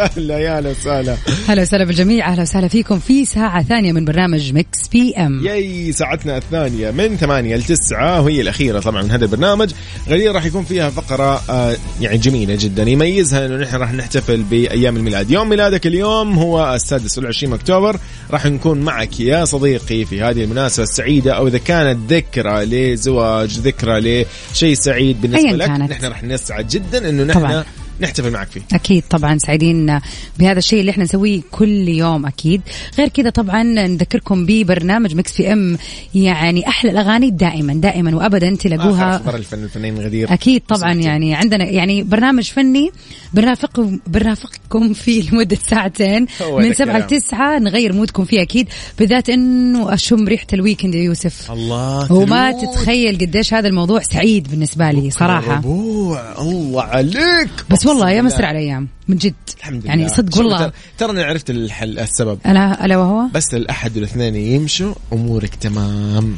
وسهلا 0.04 0.38
يا 0.38 0.58
هلا 0.58 0.70
وسهلا. 0.70 1.16
هلا 1.48 1.62
وسهلا 1.62 1.84
بالجميع. 1.84 2.32
أهلا 2.32 2.42
وسهلا 2.42 2.68
فيكم 2.68 2.98
في 2.98 3.24
ساعة 3.24 3.62
ثانية 3.62 3.92
من 3.92 4.04
برنامج 4.04 4.52
Mix 4.52 4.88
PM. 4.88 5.46
yay 5.46 5.92
ساعتنا 5.92 6.36
الثانية 6.36 6.90
من 6.90 7.16
ثمانية 7.16 7.56
لتسعة 7.56 8.20
وهي 8.20 8.40
الأخيرة 8.40 8.80
طبعا 8.80 9.02
من 9.02 9.10
هذا 9.10 9.24
البرنامج. 9.24 9.72
غدير 10.08 10.32
راح 10.32 10.44
يكون 10.44 10.64
فيها 10.64 10.90
فقرة 10.90 11.42
آه 11.50 11.76
يعني 12.00 12.18
جميلة 12.18 12.56
جدا 12.60 12.82
يميزها 12.82 13.46
أنه 13.46 13.56
نحن 13.56 13.76
راح 13.76 13.92
نحتفل 13.92 14.42
بأيام 14.42 14.96
الميلاد. 14.96 15.30
يوم 15.30 15.48
ميلادك 15.48 15.86
اليوم 15.86 16.38
هو 16.38 16.74
السادس 16.74 17.18
والعشرين 17.18 17.52
أكتوبر. 17.52 17.96
راح 18.30 18.46
نكون 18.46 18.80
معك 18.80 19.20
يا 19.20 19.44
صديقي 19.44 20.04
في 20.04 20.22
هذه 20.22 20.44
المناسبة 20.44 20.82
السعيدة 20.82 21.32
أو 21.32 21.46
إذا 21.48 21.58
كانت 21.58 22.12
ذكرى 22.12 22.64
لزواج 22.64 23.58
ذكرى 23.58 24.24
لشيء 24.52 24.74
سعيد 24.74 25.20
بالنسبة 25.20 25.50
لك 25.50 25.66
كانت. 25.66 25.90
نحن 25.90 26.04
راح 26.04 26.24
نسعد 26.24 26.68
جدا 26.68 27.08
أنه 27.08 27.24
نحن 27.24 27.38
طبعاً. 27.40 27.64
نحتفل 28.00 28.30
معك 28.30 28.48
فيه. 28.50 28.60
أكيد 28.72 29.02
طبعا 29.10 29.38
سعيدين 29.38 30.00
بهذا 30.38 30.58
الشيء 30.58 30.80
اللي 30.80 30.90
إحنا 30.90 31.04
نسويه 31.04 31.40
كل 31.50 31.88
يوم 31.88 32.26
أكيد. 32.26 32.60
غير 32.98 33.08
كذا 33.08 33.30
طبعا 33.30 33.62
نذكركم 33.62 34.46
ببرنامج 34.46 35.14
Mix 35.14 35.32
PM 35.32 35.78
يعني 36.14 36.68
أحلى 36.68 36.90
الأغاني 36.90 37.30
دائما 37.30 37.74
دائما 37.74 38.16
وابدا 38.16 38.56
تلاقوها 38.56 39.16
أخبار 39.16 39.36
الفن 39.36 39.64
الفنانين 39.64 39.98
غدير. 39.98 40.32
أكيد 40.32 40.62
طبعا 40.68 40.94
صحتي. 40.94 41.06
يعني 41.06 41.34
عندنا 41.34 41.64
يعني 41.64 42.02
برنامج 42.02 42.44
فني 42.44 42.90
بنرافق 43.34 43.80
بنرافقكم 44.06 44.92
فيه 44.92 45.30
لمدة 45.30 45.58
ساعتين. 45.70 46.26
من 46.58 46.74
سبعة. 46.74 46.98
لتسعة 46.98 47.58
نغير 47.58 47.92
mood 47.92 48.13
كم 48.13 48.24
فيه 48.24 48.42
أكيد 48.42 48.68
بالذات 48.98 49.28
إنه 49.28 49.94
أشم 49.94 50.28
ريحة 50.28 50.46
ال 50.52 50.57
weekend 50.57 50.94
يا 50.94 51.02
يوسف. 51.02 51.50
الله 51.50 52.12
يوم 52.12 52.52
الثلوث. 52.52 52.74
تتخيل 52.74 53.14
قديش 53.14 53.54
هذا 53.54 53.68
الموضوع 53.68 54.00
سعيد 54.02 54.50
بالنسبة 54.50 54.90
لي 54.90 55.10
صراحة. 55.10 55.56
ربوع. 55.56 56.40
الله 56.40 56.82
عليك. 56.82 57.50
بس 57.70 57.86
والله 57.90 58.10
يا. 58.10 58.46
على 58.46 58.58
أيام 58.58 58.88
من 59.08 59.16
جد. 59.16 59.34
الحمد 59.58 59.84
يعني 59.84 60.02
لله. 60.02 60.12
صدق 60.14 60.30
شوف 60.34 60.38
والله 60.38 60.68
ترى- 60.68 60.72
ترى 60.98 61.10
أنا 61.10 61.24
عرفت 61.24 61.50
الحل 61.50 61.98
السبب. 61.98 62.38
الا 62.46 62.84
ألا 62.84 62.96
وهو؟ 62.96 63.22
بس 63.34 63.54
الأحد 63.54 63.96
والاثنين 63.96 64.36
يمشوا 64.36 64.94
أمورك 65.12 65.54
تمام. 65.54 66.36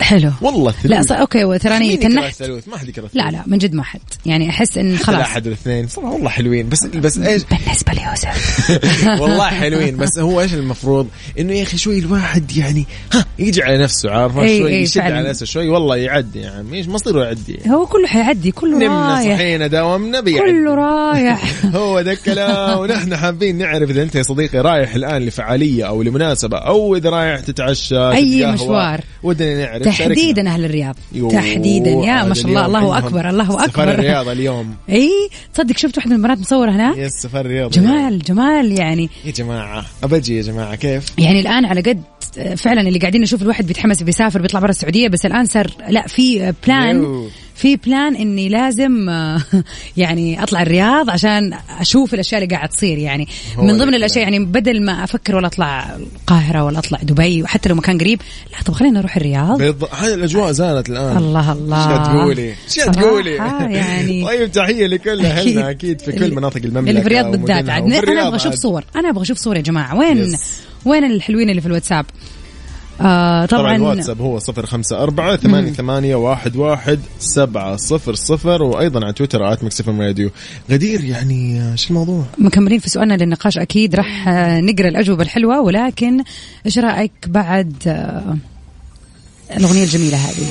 حلو. 0.00 0.32
والله 0.40 0.74
لا 0.84 0.96
ثلوث. 1.02 1.08
ص... 1.08 1.12
okay 1.12 1.44
وتراني 1.44 1.96
تنحت؟ 1.96 2.40
الثلوث؟ 2.40 2.68
ما 2.68 2.78
حد 2.78 2.88
يكره 2.88 3.10
لا 3.14 3.30
لا 3.30 3.42
من 3.46 3.58
جد 3.58 3.74
ما 3.74 3.82
حد. 3.82 4.00
يعني 4.26 4.50
أحس 4.50 4.78
إن 4.78 4.96
خلاص. 4.96 5.16
الاحد 5.16 5.46
والاثنين 5.46 5.88
صراحة 5.88 6.12
والله 6.12 6.28
حلوين. 6.28 6.68
بس 6.68 6.84
بس 6.84 7.18
إيش؟ 7.18 7.42
بالنسبة 7.50 7.92
ليوسف. 7.92 8.70
والله 9.22 9.46
حلوين. 9.46 9.96
بس 9.96 10.18
هو 10.18 10.40
إيش 10.40 10.54
المفروض؟ 10.54 11.08
إنه 11.38 11.52
يا 11.52 11.62
أخي 11.62 11.78
شوي 11.78 11.98
الواحد 11.98 12.56
يعني 12.56 12.86
ها 13.12 13.24
يجي 13.38 13.62
على 13.62 13.78
نفسه 13.82 14.10
عارفه 14.10 14.40
شوي 14.40 14.68
إي 14.68 14.82
يشد 14.82 15.00
فعلاً. 15.00 15.16
على 15.16 15.28
نفسه 15.28 15.46
شوي 15.46 15.68
والله 15.68 15.96
يعدي 15.96 16.40
يا 16.40 16.50
عم 16.50 16.74
إيش 16.74 16.88
مصيره 16.88 17.24
يعدي؟ 17.24 17.58
هو 17.68 17.86
كله 17.86 18.06
حيعدي 18.06 18.50
كله 18.50 18.76
نمنا 18.78 19.14
رايح. 19.16 19.36
صحينا 19.36 19.66
داومنا 19.66 20.20
بيعدي. 20.20 20.50
كله 20.52 20.74
رايح. 20.74 21.42
هو 21.76 22.00
ده 22.00 22.12
الكلام. 22.12 22.78
ونحن 22.78 23.16
حابين 23.16 23.58
نعرف 23.58 23.90
إذا 23.90 24.02
أنت 24.02 24.14
يا 24.14 24.22
صديقي 24.22 24.58
رايح 24.58 24.94
الآن 24.94 25.22
لفعالية 25.22 25.84
أو 25.88 26.02
لمناسبة 26.02 26.58
أو 26.58 26.96
إذا 26.96 27.10
رايح 27.10 27.40
تتعشى 27.40 27.88
تتقهوى. 27.88 28.52
مشوار. 28.52 29.00
ودنا 29.22 29.66
نعرف. 29.66 29.87
تحديدا 29.90 30.48
أهل 30.48 30.64
الرياض. 30.64 30.96
يوه، 31.12 31.30
تحديدا. 31.30 31.90
يا 31.90 32.24
ما 32.24 32.34
شاء 32.34 32.46
الله. 32.46 32.66
الله 32.66 32.98
أكبر 32.98 33.28
الله 33.28 33.44
سفر 33.44 33.64
أكبر. 33.64 33.90
الرياض 33.90 34.28
اليوم. 34.28 34.74
إي 34.90 35.10
تصدق 35.54 35.76
شفت 35.76 35.96
واحدة 35.96 36.10
من 36.10 36.16
البنات 36.16 36.38
مصورة 36.38 36.70
هناك؟ 36.70 36.96
يا 36.96 37.06
السفر 37.06 37.40
الرياض. 37.40 37.70
جمال 37.70 38.18
جمال 38.18 38.72
يعني. 38.72 39.10
يا 39.24 39.30
جماعة 39.30 39.84
أبجي 40.02 40.36
يا 40.36 40.42
جماعة 40.42 40.74
كيف؟ 40.74 41.12
يعني 41.18 41.40
الآن 41.40 41.64
على 41.64 41.80
قد 41.80 42.02
فعلا 42.56 42.80
اللي 42.80 42.98
قاعدين 42.98 43.20
نشوف 43.20 43.42
الواحد 43.42 43.66
بيتحمس 43.66 44.02
بيسافر 44.02 44.42
بيطلع 44.42 44.60
برا 44.60 44.70
السعودية 44.70 45.08
بس 45.08 45.26
الآن 45.26 45.44
صار 45.44 45.70
لا 45.88 46.06
في 46.06 46.54
plan 46.66 46.96
يو. 46.96 47.28
في 47.58 47.76
plan 47.76 48.16
إني 48.16 48.48
لازم 48.48 49.08
آه، 49.08 49.40
يعني 49.96 50.42
أطلع 50.42 50.62
الرياض 50.62 51.10
عشان 51.10 51.54
أشوف 51.80 52.14
الأشياء 52.14 52.42
اللي 52.42 52.54
قاعد 52.54 52.68
تصير 52.68 52.98
يعني 52.98 53.28
من 53.58 53.78
ضمن. 53.78 53.94
الأشياء 53.94 54.22
يعني 54.22 54.38
بدل 54.44 54.84
ما 54.84 55.04
أفكر 55.04 55.36
ولا 55.36 55.46
أطلع 55.46 55.96
القاهرة 55.96 56.64
ولا 56.64 56.78
أطلع 56.78 56.98
دبي 57.02 57.42
وحتى 57.42 57.68
لو 57.68 57.74
مكان 57.74 57.98
قريب 57.98 58.20
لا 58.52 58.62
طب 58.66 58.74
خلينا 58.74 58.98
نروح 58.98 59.16
الرياض 59.16 59.58
بالض... 59.58 59.84
هاي 59.84 60.14
الأجواء 60.14 60.52
زالت 60.52 60.88
الآن 60.88 61.16
الله 61.16 61.52
الله 61.52 61.98
إيش 61.98 62.08
تقولي؟ 62.08 62.48
إيش 62.48 62.96
تقولي؟ 62.96 63.34
يعني 63.74 64.24
طيب 64.28 64.52
تحية 64.52 64.86
لكل 64.86 65.26
أهلنا 65.26 65.70
أكيد 65.70 66.00
في 66.00 66.12
كل 66.12 66.34
مناطق 66.34 66.60
المملكة 66.64 66.90
اللي 66.90 67.00
في 67.00 67.06
الرياض 67.06 67.30
بالذات. 67.30 67.68
عاد 67.68 67.92
أنا 67.92 68.28
أبغى 68.28 68.36
أشوف. 68.36 68.54
صور 68.54 68.84
أنا 68.96 69.10
أبغى 69.10 69.22
أشوف 69.22 69.38
صور 69.38 69.56
يا 69.56 69.62
جماعة 69.62 69.98
وين 69.98 70.18
yes. 70.18 70.60
وين 70.84 71.04
الحلوين 71.04 71.50
اللي 71.50 71.60
في 71.60 71.66
الواتساب 71.66 72.06
آه 73.00 73.46
طبعا 73.46 73.76
الواتساب 73.76 74.20
هو 74.20 74.38
صفر 74.38 74.66
خمسة 74.66 75.02
أربعة 75.02 75.36
ثمانية 75.36 75.72
ثمانية 75.72 76.14
واحد 76.16 76.56
واحد 76.56 77.00
سبعة 77.18 77.76
صفر 77.76 78.14
صفر 78.14 78.62
وأيضا 78.62 79.04
على 79.04 79.12
تويتر 79.12 79.52
at 79.52 79.64
Mix 79.64 79.78
FM 79.78 79.88
Radio 79.88 80.30
غدير 80.70 81.04
يعني 81.04 81.76
شو 81.76 81.88
الموضوع؟ 81.90 82.24
مكملين 82.38 82.78
في 82.78 82.90
سؤالنا 82.90 83.14
للنقاش 83.14 83.58
أكيد 83.58 83.94
راح 83.94 84.28
آه، 84.28 84.60
نقرأ 84.60 84.88
الأجوبة 84.88 85.22
الحلوة 85.22 85.60
ولكن 85.60 86.22
إيش 86.66 86.78
رأيك 86.78 87.12
بعد 87.26 87.74
آه، 87.86 88.36
الأغنية 89.56 89.84
الجميلة 89.84 90.16
هذه 90.16 90.46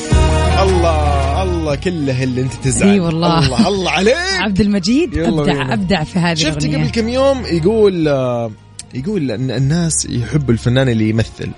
الله 0.63 1.44
الله 1.44 1.75
كله 1.75 2.24
اللي 2.24 2.42
أنت 2.42 2.54
تزعل 2.54 2.89
إي 2.89 3.00
والله. 3.00 3.39
الله 3.39 3.68
الله 3.68 3.92
عليك 3.92 4.16
عبد 4.46 4.62
المجيد 4.62 5.18
أبدع 5.18 5.44
بينا. 5.44 5.74
أبدع 5.74 6.04
في 6.04 6.20
هذه 6.20 6.36
شفت 6.38 6.66
الأغنية 6.66 6.84
قبل 6.84 6.92
كم 6.92 7.10
يوم 7.10 7.46
يقول 7.46 8.08
آه، 8.08 8.51
يقول 8.94 9.32
أن 9.32 9.51
الناس 9.51 10.08
يحبوا 10.10 10.54
الفنان 10.54 10.89
اللي 10.89 11.10
يمثل 11.10 11.50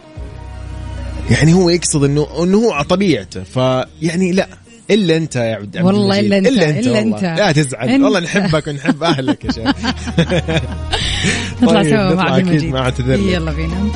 يعني 1.29 1.53
هو 1.53 1.69
يقصد 1.69 2.03
انه 2.03 2.27
إنه 2.43 2.57
هو 2.57 2.71
على 2.71 2.85
طبيعته 2.85 3.43
فيعني 3.43 4.31
لا 4.31 4.47
إلا 4.91 5.17
أنت 5.17 5.35
يا 5.35 5.55
عبد 5.55 5.81
والله. 5.81 6.19
إلا 6.19 6.37
أنت، 6.37 6.47
إلا 6.47 6.69
انت 6.69 6.87
إلا. 6.87 6.99
أنت. 6.99 7.23
لا 7.23 7.51
تزعل 7.51 7.89
أنت. 7.89 8.03
والله 8.03 8.19
نحبك 8.19 8.67
ونحب 8.67 9.03
أهلك 9.03 9.45
يا 9.45 9.51
شيخ 9.51 9.67
نطلع 11.61 11.81
طيب، 11.81 11.89
سوا 11.89 12.09
نطلع 12.09 12.23
مع 12.23 12.31
عبد 12.31 12.47
المجيد 12.47 12.69
مع. 12.73 12.91
يلا 13.31 13.51
بينا 13.51 13.91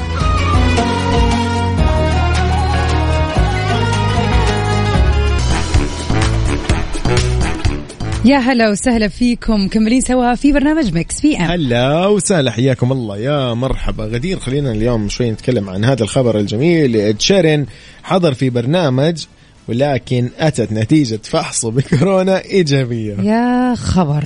يا 8.25 8.37
هلا 8.37 8.69
وسهلا 8.69 9.07
فيكم. 9.07 9.65
مكملين 9.65 10.01
سوا 10.01 10.35
في 10.35 10.51
برنامج 10.51 10.93
مكس 10.93 11.21
في 11.21 11.37
ام 11.37 11.41
هلا 11.41 12.07
وسهلا 12.07 12.51
حياكم 12.51 12.91
الله. 12.91 13.17
يا 13.17 13.53
مرحبا. 13.53 14.03
غدير 14.03 14.39
خلينا 14.39 14.71
اليوم 14.71 15.09
شوي 15.09 15.31
نتكلم 15.31 15.69
عن 15.69 15.85
هذا 15.85 16.03
الخبر 16.03 16.39
الجميل. 16.39 17.15
شيرين 17.19 17.65
حضر 18.03 18.33
في 18.33 18.49
برنامج 18.49 19.25
ولكن 19.67 20.29
أتت 20.39 20.71
نتيجة 20.71 21.19
فحصه 21.23 21.71
بكورونا 21.71 22.45
إيجابية. 22.45 23.15
يا 23.21 23.75
خبر. 23.75 24.23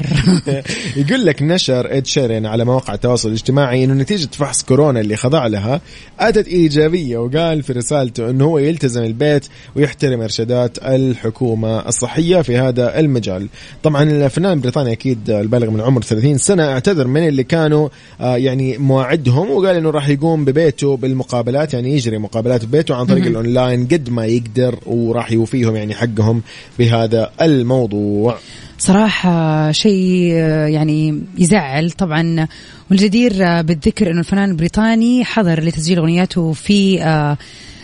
يقول 0.97 1.25
لك 1.25 1.41
نشر 1.41 1.97
إد 1.97 2.05
شيرين 2.05 2.45
على 2.45 2.65
مواقع 2.65 2.93
التواصل 2.93 3.29
الاجتماعي 3.29 3.83
إنه 3.83 3.93
نتيجة 3.93 4.29
فحص 4.31 4.63
كورونا 4.63 4.99
اللي 4.99 5.15
خضع 5.15 5.47
لها 5.47 5.81
أتت 6.19 6.47
إيجابية 6.47 7.17
وقال 7.17 7.63
في 7.63 7.73
رسالته 7.73 8.29
إنه 8.29 8.45
هو 8.45 8.57
يلتزم 8.57 9.03
البيت 9.03 9.45
ويحترم 9.75 10.21
إرشادات 10.21 10.77
الحكومة 10.77 11.87
الصحية 11.87 12.41
في 12.41 12.57
هذا 12.57 12.99
المجال. 12.99 13.47
طبعا 13.83 14.03
الفنان 14.03 14.53
البريطاني 14.53 14.91
أكيد 14.91 15.29
البالغ 15.29 15.69
من 15.69 15.81
عمر 15.81 16.01
30 16.01 16.37
سنة 16.37 16.63
اعتذر 16.63 17.07
من 17.07 17.27
اللي 17.27 17.43
كانوا 17.43 17.89
آه، 18.21 18.37
يعني 18.37 18.77
مواعدهم 18.77 19.51
وقال 19.51 19.75
إنه 19.75 19.89
راح 19.89 20.09
يقوم 20.09 20.45
ببيته 20.45 20.97
بالمقابلات 20.97 21.73
يعني 21.73 21.95
يجري 21.95 22.17
مقابلات 22.17 22.65
ببيته 22.65 22.95
عن 22.95 23.05
طريق 23.05 23.25
الأونلاين 23.25 23.87
قد 23.87 24.09
ما 24.09 24.25
يقدر 24.25 24.79
وراح 24.85 25.26
يوفيهم 25.31 25.75
يعني 25.75 25.95
حقهم 25.95 26.41
بهذا 26.79 27.31
الموضوع. 27.41 28.37
صراحة 28.79 29.71
شيء 29.71 30.33
يعني 30.67 31.21
يزعل 31.37 31.91
طبعا 31.91 32.47
والجدير 32.89 33.61
بالذكر 33.61 34.11
إنه 34.11 34.19
الفنان 34.19 34.49
البريطاني 34.49 35.25
حضر 35.25 35.63
لتسجيل 35.63 35.97
أغنياته 35.97 36.53
في 36.53 37.03
آه، 37.03 37.37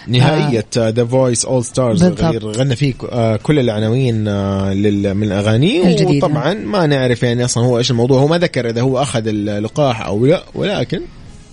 نهائية 0.07 0.65
The 0.77 1.05
Voice 1.05 1.45
All 1.45 1.65
Stars. 1.65 2.03
غنى 2.43 2.75
فيه 2.75 2.93
آه، 3.11 3.35
كل 3.35 3.59
العناوين 3.59 4.27
آه، 4.27 4.73
من 5.13 5.31
أغانيه. 5.31 6.05
وطبعا 6.05 6.53
ما 6.53 6.87
نعرف 6.87 7.23
يعني 7.23 7.45
أصلا 7.45 7.63
هو 7.63 7.77
إيش 7.77 7.91
الموضوع 7.91 8.21
هو 8.21 8.27
ما 8.27 8.37
ذكر 8.37 8.69
إذا 8.69 8.81
هو 8.81 9.01
أخذ 9.01 9.27
اللقاح 9.27 10.05
أو 10.05 10.25
لا 10.25 10.43
ولكن 10.55 11.01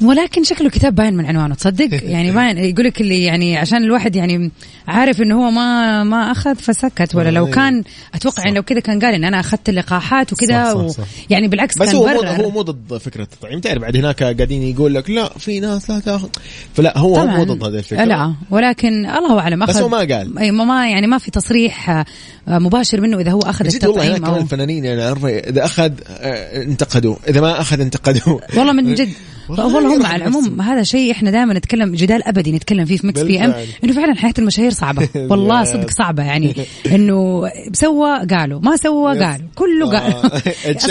ولكن 0.02 0.44
شكله 0.44 0.70
كتاب 0.70 0.94
باين 0.94 1.14
من 1.14 1.26
عنوانه 1.26 1.54
تصدق؟ 1.54 1.88
يعني 2.14 2.32
باين 2.32 2.58
يقول 2.58 2.84
لك 2.86 3.00
اللي 3.00 3.24
يعني 3.24 3.56
عشان 3.56 3.84
الواحد 3.84 4.16
يعني 4.16 4.50
عارف 4.88 5.20
إنه 5.22 5.46
هو 5.46 5.50
ما 5.50 6.04
ما 6.04 6.32
أخذ 6.32 6.54
فسكت 6.54 7.14
ولا 7.14 7.30
لو 7.30 7.44
أيوة. 7.44 7.56
كان 7.56 7.82
أتوقع 8.14 8.48
إن 8.48 8.54
لو 8.54 8.62
كذا 8.62 8.80
كان 8.80 9.00
قال 9.00 9.14
إن 9.14 9.24
أنا 9.24 9.40
أخذت 9.40 9.68
اللقاحات 9.68 10.32
وكذا 10.32 10.72
و-. 10.72 10.90
يعني 11.30 11.48
بالعكس 11.48 11.78
بس 11.78 11.86
كان 11.88 11.96
هو 11.96 12.06
مو 12.06 12.20
هو 12.22 12.50
مو 12.50 12.62
ضد 12.62 12.96
فكرة 12.98 13.22
التطعيم. 13.22 13.60
تعرف 13.60 13.82
بعد 13.82 13.96
هناك 13.96 14.22
قاعدين 14.22 14.62
يقول 14.62 14.94
لك 14.94 15.10
لا 15.10 15.28
في 15.38 15.60
ناس 15.60 15.90
لا 15.90 16.00
تأخذ. 16.00 16.28
فلا 16.74 16.98
هو 16.98 17.26
مو 17.26 17.44
ضد 17.44 17.64
هذه 17.64 17.78
الفكرة. 17.78 18.04
لا 18.04 18.34
ولكن 18.50 19.06
الله 19.06 19.38
أعلم 19.40 19.64
بس 19.66 19.70
أخذ. 19.70 19.82
هو 19.82 19.88
ما 19.88 19.98
قال. 19.98 20.38
أي 20.38 20.50
ما- 20.50 20.88
يعني 20.90 21.06
ما 21.06 21.18
في 21.18 21.30
تصريح 21.30 21.90
آه، 21.90 22.04
مباشر 22.48 23.00
منه 23.00 23.18
إذا 23.20 23.30
هو 23.30 23.40
أخذ 23.40 23.68
جد 23.68 23.86
والله 23.86 24.02
هناك 24.02 24.14
التطعيم 24.16 24.34
أو 24.34 24.42
الفنانين 24.42 24.84
يعني 24.84 25.02
إذا 25.26 25.64
أخذ 25.64 25.92
آه، 26.08 26.62
انتقدوا. 26.62 27.16
إذا 27.28 27.40
ما 27.40 27.60
أخذ 27.60 27.80
انتقدوا. 27.80 28.40
والله 28.56 28.72
من 28.72 28.94
جد. 28.94 29.08
والله 29.50 29.78
هم 29.78 29.92
يرحم 29.92 30.06
على 30.06 30.22
العموم. 30.22 30.60
هذا 30.60 30.82
شيء 30.82 31.12
إحنا 31.12 31.30
دائما 31.30 31.54
نتكلم 31.54 31.94
جدال 31.94 32.28
أبدي 32.28 32.52
نتكلم 32.52 32.84
فيه 32.84 32.96
في 32.96 33.06
Mix 33.06 33.20
PM. 33.20 33.54
إنه 33.84 33.92
فعلا 33.92 34.14
حياة 34.14 34.34
المشاهير 34.38 34.70
صعبة 34.70 35.08
والله. 35.30 35.64
صدق 35.64 35.90
صعبة 35.90 36.22
يعني 36.22 36.54
إنه 36.94 37.42
سوى 37.72 38.26
قالوا 38.30 38.60
ما 38.60 38.76
سوى. 38.76 39.18
قالوا 39.18 39.46
كله 39.54 39.90
قال 39.90 40.30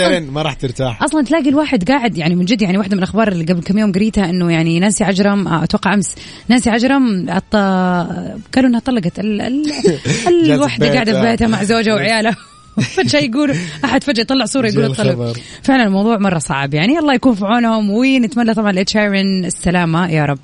آه، 0.00 0.20
ما 0.34 0.42
راح 0.42 0.54
ترتاح 0.54 1.02
أصلا 1.02 1.24
تلاقي 1.24 1.48
الواحد 1.48 1.90
قاعد 1.90 2.18
يعني 2.18 2.34
من 2.34 2.44
جد 2.44 2.62
يعني 2.62 2.78
واحدة 2.78 2.96
من 2.96 3.02
الأخبار 3.02 3.28
اللي 3.28 3.44
قبل 3.44 3.62
كم 3.62 3.78
يوم 3.78 3.92
قريتها 3.92 4.30
إنه 4.30 4.52
يعني 4.52 4.80
نانسي 4.80 5.04
عجرم 5.04 5.48
آه، 5.48 5.64
أتوقع 5.64 5.94
أمس 5.94 6.14
نانسي 6.48 6.70
عجرم 6.70 7.30
أط... 7.30 7.56
قالوا 8.54 8.68
إنها 8.70 8.80
طلقت 8.80 9.18
ال... 9.18 9.40
ال... 9.40 9.72
الوحده. 10.28 10.92
قاعدة 10.92 11.12
في 11.22 11.30
بيتها 11.30 11.48
مع 11.48 11.64
زوجها 11.64 11.94
وعيالها 11.94 12.36
فجأة 12.80 13.20
يقولوا 13.20 13.54
أحد 13.84 14.04
فجأة 14.04 14.22
يطلع 14.22 14.44
صورة 14.44 14.68
يقول 14.68 14.84
الخبر. 14.84 15.36
فعلا 15.62 15.84
الموضوع 15.84 16.18
مرة 16.18 16.38
صعب. 16.38 16.74
يعني 16.74 16.98
الله 16.98 17.14
يكون 17.14 17.34
في 17.34 17.44
عونهم 17.44 17.90
ونتمنى 17.90 18.54
طبعا 18.54 18.72
لتشيرين 18.72 19.44
السلامة. 19.44 20.10
يا 20.10 20.24
رب. 20.24 20.38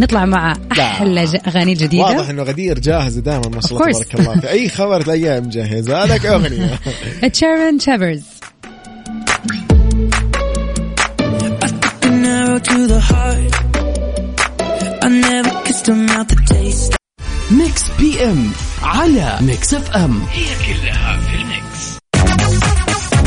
نطلع 0.00 0.24
مع 0.24 0.56
أحلى 0.72 1.40
أغاني 1.46 1.74
جديدة. 1.74 2.02
واضح 2.02 2.28
إنه 2.28 2.42
غدير 2.42 2.78
جاهزه 2.78 3.20
دائما 3.20 3.48
ما 3.48 3.60
شاء 3.60 3.72
الله. 3.72 3.92
تبارك 3.92 4.14
الله. 4.14 4.40
في 4.40 4.50
أي 4.50 4.68
خبر 4.68 5.00
تلاقيها 5.00 5.40
مجهزه 5.40 6.04
لك 6.04 6.26
أغنية. 6.26 6.78
Ed 7.32 7.42
Sheeran 7.42 7.78
tastes 16.52 16.96
Mix 17.50 17.82
PM 17.98 18.52
على 18.82 19.38
Mix 19.40 19.74
FM 19.74 20.22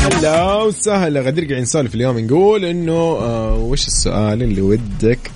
هلا 0.00 0.54
وسهلا. 0.54 1.20
غدير 1.20 1.44
قاعدين 1.44 1.62
نسولف 1.62 1.94
اليوم 1.94 2.18
نقول 2.18 2.64
إنه 2.64 2.92
آه 2.92 3.56
وش 3.56 3.86
السؤال 3.86 4.42
اللي 4.42 4.62
ودك 4.62 5.30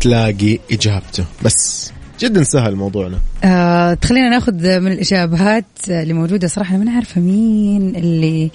تلاقي 0.00 0.58
إجابته؟ 0.72 1.24
بس 1.44 1.90
جدا 2.20 2.42
سهل 2.42 2.76
موضوعنا 2.76 3.18
آه 3.44 3.94
تخلينا 3.94 4.28
ناخذ 4.28 4.52
من 4.80 4.92
الإجابات 4.92 5.64
اللي 5.88 6.12
موجودة 6.12 6.48
صراحة 6.48 6.76
أنا 6.76 6.84
ما 6.84 6.92
عارفة 6.94 7.20
مين 7.20 7.96
اللي 7.96 8.50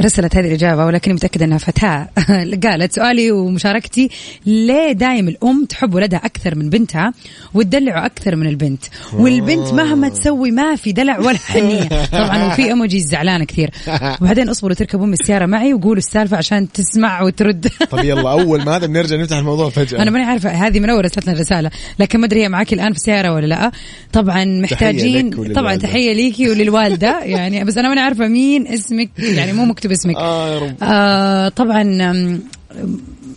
رسلت 0.00 0.36
هذه 0.36 0.46
الإجابة 0.46 0.84
ولكني 0.84 1.14
متأكدة 1.14 1.44
أنها 1.44 1.58
فتاة. 1.58 2.08
قالت 2.64 2.92
سؤالي 2.92 3.30
ومشاركتي 3.30 4.08
ليه 4.46 4.92
دايم 4.92 5.28
الأم 5.28 5.64
تحب 5.64 5.94
ولدها 5.94 6.18
أكثر 6.18 6.54
من 6.54 6.70
بنتها 6.70 7.12
وتدلعه 7.54 8.06
أكثر 8.06 8.36
من 8.36 8.46
البنت؟ 8.46 8.84
والبنت 9.12 9.74
مهما 9.74 10.08
تسوي 10.08 10.50
ما 10.50 10.76
في 10.76 10.92
دلع 10.92 11.18
ولا 11.18 11.38
حنية. 11.38 11.88
طبعا 12.12 12.46
وفي 12.46 12.64
ايموجي 12.64 13.00
زعلانة 13.00 13.44
كثير. 13.44 13.70
وبعدين 14.20 14.48
اصبروا 14.48 14.74
تركبوا 14.74 15.06
من 15.06 15.12
السيارة 15.12 15.46
معي 15.46 15.74
وقولوا 15.74 15.98
السالفة 15.98 16.36
عشان 16.36 16.72
تسمع 16.72 17.22
وترد. 17.22 17.68
طب 17.90 18.04
يلا 18.04 18.30
أول 18.30 18.64
ما 18.64 18.76
هذا 18.76 18.86
بنرجع 18.86 19.16
نفتح 19.16 19.36
الموضوع 19.36 19.70
فجأة. 19.70 20.02
أنا 20.02 20.10
ماني 20.10 20.24
عارفة 20.24 20.50
هذه 20.50 20.80
من 20.80 20.90
أول 20.90 21.04
رسلتنا 21.04 21.32
الرسالة. 21.32 21.70
لكن 21.98 22.20
ما 22.20 22.26
أدري 22.26 22.42
هي 22.42 22.48
معك 22.48 22.72
الآن 22.72 22.92
في 22.92 22.98
السياره 22.98 23.32
ولا 23.32 23.46
لأ. 23.46 23.70
طبعا 24.12 24.44
محتاجين 24.44 25.26
لك 25.26 25.38
وللوالدة. 25.38 25.60
طبعا 25.60 25.76
تحية 25.76 26.12
ليكي 26.12 26.50
وللوالدة. 26.50 27.20
يعني 27.24 27.64
بس 27.64 27.78
أنا 27.78 27.88
ماني 27.88 28.00
عارفة 28.00 28.28
مين 28.28 28.66
اسمك. 28.66 29.10
يعني 29.18 29.52
مو 29.52 29.64
مكتوب. 29.64 29.83
اسمك. 29.92 30.16
آه 30.16 30.48
يا 30.54 30.58
رب. 30.58 30.74
آه 30.82 31.48
طبعا 31.48 31.82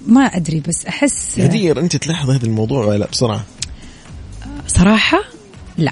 ما 0.07 0.21
أدري 0.21 0.59
بس 0.67 0.85
أحس 0.85 1.39
غدير 1.39 1.79
أنت 1.79 1.95
تلاحظ 1.95 2.29
هذا 2.29 2.45
الموضوع 2.45 2.85
ولا 2.85 2.97
لا 2.97 3.07
بسرعة؟ 3.11 3.43
صراحة؟ 4.67 5.19
لا. 5.77 5.91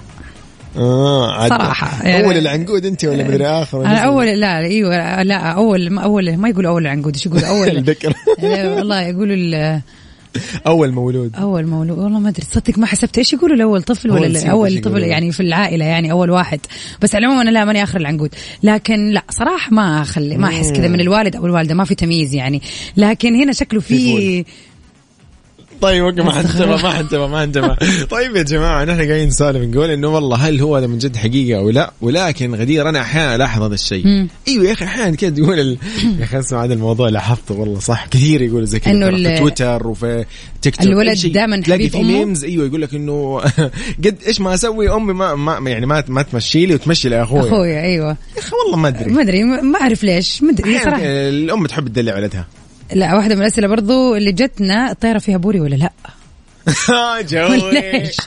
آه 0.77 1.32
عاد 1.32 1.49
صراحة، 1.49 2.03
يعني- 2.08 2.25
أول 2.25 2.38
العنقود 2.38 2.86
أنت 2.86 3.06
ولا 3.06 3.23
مدري 3.23 3.45
آخر 3.47 3.82
أنا؟ 3.86 3.97
أول 3.99 4.25
لا 4.27 4.58
إيوه 4.58 5.23
لا 5.23 5.36
أول 5.38 5.89
ما 5.89 6.01
أول 6.01 6.38
ما 6.38 6.49
يقولوا 6.49 6.71
أول 6.71 6.82
العنقود 6.82 7.13
إيش 7.15 7.25
يقولوا؟ 7.25 7.47
أول 7.47 7.69
الذكر 7.77 8.13
آه، 8.43 8.75
والله 8.75 9.01
يقولوا 9.01 9.82
اول 10.67 10.91
مولود. 10.91 11.36
أول 11.36 11.67
مولود. 11.67 12.00
والله 12.00 12.19
ما 12.19 12.30
أدري. 12.30 12.45
تصدق 12.45 12.78
ما 12.78 12.86
حسبت. 12.86 13.17
إيش 13.17 13.34
يقولوا 13.34 13.56
الأول؟ 13.56 13.84
طفل 13.84 14.10
أول 14.10 14.19
ولا 14.19 14.39
إيش 14.39 14.45
أول 14.45 14.82
طفل؟ 14.82 15.04
يعني 15.04 15.32
في 15.32 15.39
العائلة 15.39 15.86
يعني 15.86 16.12
أول 16.12 16.30
واحد. 16.30 16.60
بس 17.02 17.15
على 17.15 17.26
العموم 17.26 17.41
أنا 17.41 17.50
لا 17.50 17.65
ماني 17.65 17.84
آخر 17.84 18.00
العنقود. 18.00 18.30
لكن 18.63 19.10
لا 19.10 19.24
صراحة 19.30 19.74
ما 19.74 20.02
أخلي 20.02 20.38
ما 20.38 20.48
أحس 20.48 20.71
كذا 20.71 20.88
من 20.88 21.00
الوالد. 21.00 21.36
أو 21.36 21.45
الوالدة 21.45 21.76
ما 21.76 21.86
في 21.86 21.95
تمييز 21.95 22.34
يعني. 22.34 22.62
لكن 22.98 23.36
هنا 23.36 23.54
شكله 23.54 23.80
في 23.80 24.45
طيب 25.81 26.03
أوكي 26.03 26.21
ما 26.21 26.31
حنتبه 26.31 26.65
ما 26.65 26.89
حنتبه 26.89 27.27
ما 27.27 27.41
حنتبه 27.41 27.75
طيب 28.15 28.35
يا 28.35 28.43
جماعة 28.43 28.83
نحن 28.83 28.97
قاعدين 28.97 29.27
نسولف 29.27 29.57
نقول 29.57 29.89
إنه 29.89 30.07
والله 30.07 30.38
هل 30.38 30.61
هو 30.61 30.75
هذا 30.75 30.88
من 30.88 30.97
جد 30.97 31.15
حقيقة 31.15 31.59
أو 31.59 31.69
لا؟ 31.69 31.93
ولكن 32.01 32.55
غدير 32.55 32.89
أنا 32.89 33.01
أحيانا 33.01 33.35
ألاحظ 33.35 33.61
هذا 33.61 33.73
الشيء. 33.73 34.27
إيوه 34.47 34.65
يا 34.65 34.73
أخي 34.73 34.85
أحيانا 34.85 35.15
كذا 35.15 35.29
تقول 35.29 35.59
ال... 35.59 35.77
يا 36.19 36.23
أخي 36.23 36.39
أسمع 36.39 36.63
هذا 36.63 36.73
الموضوع 36.73 37.09
لاحظته 37.09 37.55
والله 37.55 37.79
صح. 37.79 38.07
كثير 38.07 38.41
يقولوا 38.41 38.65
زي 38.65 38.79
كذا 38.79 39.11
في 39.11 39.38
تويتر 39.38 39.88
وفي 39.88 40.25
تيك 40.61 40.75
توك 40.75 40.85
الولد. 40.88 41.31
دايماً 41.31 41.61
تلاقي 41.61 41.89
في. 41.89 42.03
memes 42.04 42.43
إيوه 42.43 42.65
يقول 42.65 42.81
لك 42.81 42.93
إنه 42.93 43.41
قد 44.05 44.17
إيش 44.27 44.41
ما 44.41 44.53
أسوي 44.53 44.89
أمي 44.95 45.13
ما, 45.13 45.35
ما 45.35 45.69
يعني 45.69 45.85
ما 45.85 46.03
ما 46.07 46.21
تمشي 46.21 46.65
لي 46.65 46.73
وتمشي 46.73 47.09
لأخوي. 47.09 47.39
اخويا 47.39 47.81
أيوه. 47.81 48.09
يا 48.09 48.39
أخي 48.39 48.51
والله 48.63 48.77
ما 48.77 48.88
أدري. 48.88 49.11
ما 49.11 49.21
أدري 49.21 49.43
ما 49.43 49.79
أعرف 49.81 50.03
ليش 50.03 50.43
ما 50.43 50.51
أدري 50.51 50.79
صراحة. 50.79 50.99
الأم 51.03 51.65
تحب 51.67 51.88
تدلع 51.88 52.15
ولدها 52.15 52.47
لا 52.93 53.15
واحدة 53.15 53.36
من 53.36 53.41
الأسئلة 53.41 53.67
برضو 53.67 54.15
اللي 54.15 54.32
جتنا 54.32 54.91
الطياره 54.91 55.19
فيها 55.19 55.38
بوري 55.38 55.60
ولا 55.60 55.76
لا 55.76 55.91
ليش 57.71 58.17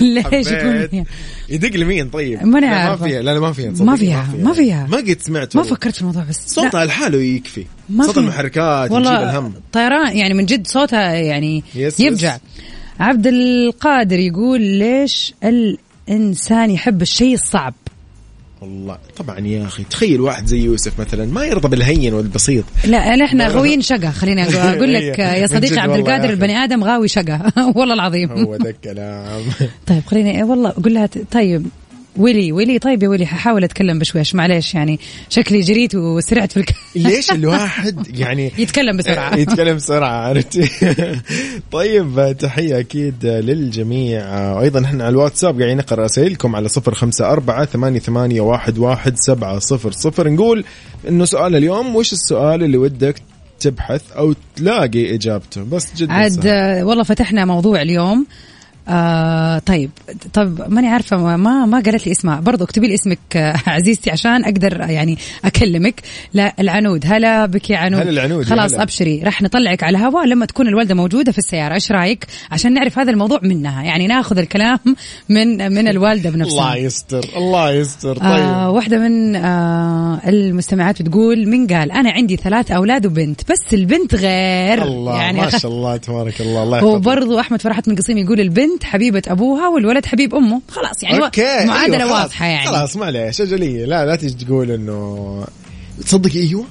ليش 0.00 0.46
يكون 0.46 1.04
يدق 1.48 1.76
لمين 1.76 2.08
طيب؟ 2.08 2.42
ماني 2.46 2.66
لا، 2.66 2.90
ما. 2.90 2.96
فيها 2.96 3.22
لا 3.22 3.34
لا 3.34 3.40
ما 3.40 3.52
فيها 3.52 3.70
ما 3.70 3.96
فيها، 3.96 4.28
ما 4.38 4.52
فيها. 4.52 4.86
ما 4.86 4.96
قد 4.96 5.16
سمعت 5.20 5.56
ما. 5.56 5.62
فكرت 5.62 5.94
في 5.94 6.00
الموضوع 6.00 6.24
بس. 6.24 6.54
صوتها 6.54 6.84
لحاله 6.84 7.22
يكفي 7.22 7.64
ما 7.88 8.04
صوت. 8.04 8.18
المحركات 8.18 8.84
يجيب 8.84 8.92
والله 8.92 9.22
الهم 9.22 9.52
طيران 9.72 10.16
يعني 10.16 10.34
من 10.34 10.46
جد 10.46 10.66
صوتها 10.66 11.12
يعني 11.12 11.64
yes، 11.74 12.00
يفجع 12.00 12.34
yes. 12.34 12.40
عبد 13.00 13.26
القادر 13.26 14.18
يقول 14.18 14.60
ليش 14.60 15.34
الإنسان 15.44 16.70
يحب 16.70 17.02
الشيء 17.02 17.34
الصعب 17.34 17.74
والله 18.60 18.98
طبعا 19.16 19.38
يا 19.40 19.66
أخي 19.66 19.84
تخيل 19.84 20.20
واحد 20.20 20.46
زي 20.46 20.58
يوسف 20.64 21.00
مثلا 21.00 21.26
ما 21.26 21.44
يرضى 21.44 21.68
بالهين 21.68 22.14
والبسيط. 22.14 22.64
لا 22.84 23.24
إحنا 23.24 23.48
غاويين 23.48 23.80
شقا 23.80 24.10
خليني 24.10 24.42
أقول 24.44 24.92
لك 24.94 25.20
هي. 25.20 25.40
يا 25.40 25.46
صديقي 25.46 25.78
عبد 25.78 25.96
القادر. 25.96 26.30
البني 26.30 26.56
آدم 26.56 26.84
غاوي 26.84 27.08
شقا 27.08 27.52
والله 27.76 27.94
العظيم. 27.94 28.30
هو 28.30 28.54
ذا 28.56 28.70
الكلام. 28.70 29.42
طيب 29.86 30.02
خليني 30.06 30.42
والله 30.42 30.70
قول 30.84 30.94
لها 30.94 31.08
طيب 31.32 31.66
ويلي 32.16 32.52
ويلي 32.52 32.78
طيب 32.78 33.02
يا 33.02 33.08
ويلي 33.08 33.26
ححاول 33.26 33.64
أتكلم 33.64 33.98
بشويش 33.98 34.34
معليش 34.34 34.74
يعني 34.74 34.98
شكلي 35.28 35.60
جريت 35.60 35.94
وسرعت 35.94 36.52
في 36.52 36.56
الك... 36.56 36.74
ليش 36.96 37.30
الواحد 37.30 38.18
يعني 38.18 38.52
يتكلم 38.58 38.96
بسرعة. 38.96 39.36
يتكلم 39.42 39.76
بسرعة 39.76 40.28
عرفتي 40.28 40.68
طيب 41.72 42.36
تحية 42.38 42.80
أكيد 42.80 43.26
للجميع. 43.26 44.52
وأيضا 44.52 44.84
إحنا 44.84 45.04
على 45.04 45.12
الواتساب 45.12 45.58
قاعدين 45.60 45.76
نقرأ 45.76 46.04
رسائلكم 46.04 46.56
على 46.56 46.68
صفر 46.68 46.94
خمسة 46.94 47.32
أربعة 47.32 47.64
ثمانية, 47.64 47.98
ثمانية 47.98 48.40
واحد, 48.40 48.78
واحد 48.78 49.16
سبعة 49.16 49.58
صفر 49.58 49.90
صفر. 49.92 50.28
نقول 50.30 50.64
إنه 51.08 51.24
سؤال 51.24 51.56
اليوم 51.56 51.96
وش 51.96 52.12
السؤال 52.12 52.62
اللي 52.62 52.76
ودك 52.76 53.22
تبحث 53.60 54.12
أو 54.12 54.34
تلاقي 54.56 55.14
إجابته؟ 55.14 55.62
بس 55.62 55.94
جدا 55.96 56.12
عاد 56.12 56.46
والله 56.82 57.02
فتحنا 57.02 57.44
موضوع 57.44 57.82
اليوم. 57.82 58.26
آه 58.26 58.49
طيب 59.66 59.90
طب 60.32 60.72
ماني 60.72 60.88
عارفة 60.88 61.36
ما 61.36 61.66
ما, 61.66 61.80
قالت 61.80 62.06
لي 62.06 62.12
اسمها. 62.12 62.40
برضو 62.40 62.64
اكتبي 62.64 62.88
لي 62.88 62.94
اسمك 62.94 63.18
آه، 63.36 63.54
عزيزتي 63.66 64.10
عشان 64.10 64.44
أقدر 64.44 64.80
يعني 64.80 65.18
أكلمك. 65.44 66.00
لا 66.34 66.54
العنود. 66.60 67.04
هلا 67.06 67.46
بك 67.46 67.70
يا 67.70 67.78
عنود. 67.78 68.00
هلا 68.00 68.10
العنود، 68.10 68.44
خلاص 68.44 68.74
هلا. 68.74 68.82
أبشري. 68.82 69.22
راح 69.22 69.42
نطلعك 69.42 69.82
على 69.82 69.98
الهواء 69.98 70.26
لما 70.26 70.46
تكون 70.46 70.68
الوالدة 70.68 70.94
موجودة 70.94 71.32
في 71.32 71.38
السيارة. 71.38 71.74
إيش 71.74 71.92
رأيك؟ 71.92 72.26
عشان 72.50 72.74
نعرف 72.74 72.98
هذا 72.98 73.10
الموضوع 73.10 73.40
منها. 73.42 73.82
يعني 73.82 74.06
ناخذ 74.06 74.38
الكلام 74.38 74.78
من 75.28 75.72
من 75.72 75.88
الوالدة 75.88 76.30
بنفسها. 76.30 76.52
الله 76.52 76.76
يستر 76.76 77.24
الله 77.36 77.72
يستر. 77.72 78.16
طيب. 78.16 78.26
آه 78.26 78.70
واحدة 78.70 78.98
من 78.98 79.36
آه 79.36 80.20
المستمعات 80.26 81.02
بتقول 81.02 81.48
من 81.48 81.66
قال 81.66 81.92
أنا 81.92 82.10
عندي 82.10 82.36
ثلاث 82.36 82.70
أولاد 82.70 83.06
وبنت 83.06 83.40
بس 83.50 83.74
البنت 83.74 84.14
غير. 84.14 84.82
الله 84.82 85.16
يعني 85.16 85.40
ما 85.40 85.50
شاء 85.50 85.70
الله 85.70 85.96
تبارك 85.96 86.40
الله 86.40 86.62
الله 86.62 86.76
يحفظك. 86.78 86.94
وبرضو 86.94 87.40
أحمد 87.40 87.62
فرحت 87.62 87.88
من 87.88 87.96
قصيم 87.96 88.18
يقول 88.18 88.40
البنت 88.40 88.79
حبيبة 88.84 89.22
أبوها 89.28 89.68
والولد 89.68 90.06
حبيب 90.06 90.34
أمه. 90.34 90.60
خلاص 90.68 91.02
يعني 91.02 91.18
معادله 91.18 91.74
أيوة 91.82 91.98
خلاص. 91.98 92.20
واضحة 92.20 92.46
يعني. 92.46 92.66
خلاص 92.66 92.96
معليش 92.96 93.40
أجلية. 93.40 93.84
لا 93.84 94.06
لا 94.06 94.16
تيجي 94.16 94.44
تقول 94.44 94.70
إنه 94.70 95.44
تصدقي 96.06 96.40
أيوه. 96.40 96.64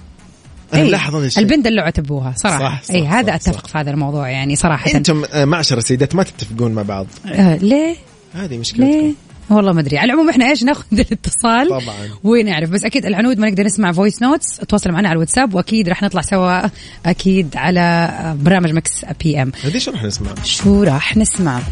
أنا 0.74 0.82
أي، 0.82 0.88
ملاحظ 0.88 1.16
هذا 1.16 1.26
الشيء. 1.26 1.44
البنت 1.44 1.66
دلعت 1.66 2.00
أبوها 2.00 2.34
صراحة. 2.38 2.60
صح، 2.60 2.84
صح، 2.84 2.94
اي 2.94 3.08
هذا 3.08 3.28
صح، 3.28 3.34
أتفق 3.34 3.68
في 3.68 3.78
هذا 3.78 3.92
الموضوع 3.92 4.30
يعني 4.30 4.56
صراحة. 4.56 4.92
أنتم 4.96 5.24
آه، 5.34 5.46
معشر 5.46 5.78
السيدات 5.78 6.16
ما 6.16 6.24
تتفقون 6.24 6.72
مع 6.72 6.82
بعض. 6.82 7.08
آه 7.26 7.56
ليه؟ 7.56 7.96
هذه 8.34 8.58
مشكلتكم. 8.58 8.88
ليه؟ 8.92 9.14
والله 9.50 9.74
ما 9.74 9.80
أدري. 9.82 9.98
على 9.98 10.06
العموم 10.14 10.30
إحنا 10.30 10.50
إيش 10.50 10.64
ناخذ 10.64 10.86
الاتصال 11.00 11.70
طبعاً. 11.70 11.96
ونعرف. 12.24 12.70
بس 12.70 12.84
أكيد 12.84 13.06
العنود 13.06 13.40
ما 13.40 13.50
نقدر 13.50 13.64
نسمع 13.64 13.92
voice 13.92 14.22
notes 14.22 14.58
تواصلوا 14.58 14.96
معنا 14.96 15.08
على 15.08 15.16
الواتساب 15.16 15.54
وأكيد 15.54 15.90
راح 15.90 16.04
نطلع 16.04 16.22
سوا 16.22 16.70
أكيد 17.06 17.56
على 17.56 18.10
برنامج 18.42 18.72
Mix 18.72 18.92
PM 19.24 19.52
هذه 19.64 19.78
شو 19.78 19.92
راح 19.92 20.04
نسمع؟ 20.04 20.32
شو 20.44 20.84
راح 20.84 21.18
نسمع؟ 21.18 21.60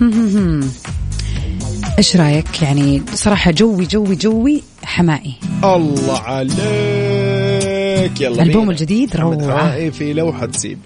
إيش 1.97 2.15
رأيك؟ 2.15 2.61
يعني 2.61 3.01
صراحة 3.13 3.51
جوي 3.51 3.85
جوي 3.85 4.15
جوي 4.15 4.63
حماقي. 4.83 5.33
الله 5.63 6.19
عليك. 6.19 8.21
يلا 8.21 8.43
البوم. 8.43 8.69
الجديد. 8.69 9.17
حماقي 9.17 9.91
في 9.91 10.13
لوحة 10.13 10.49
سيب 10.51 10.79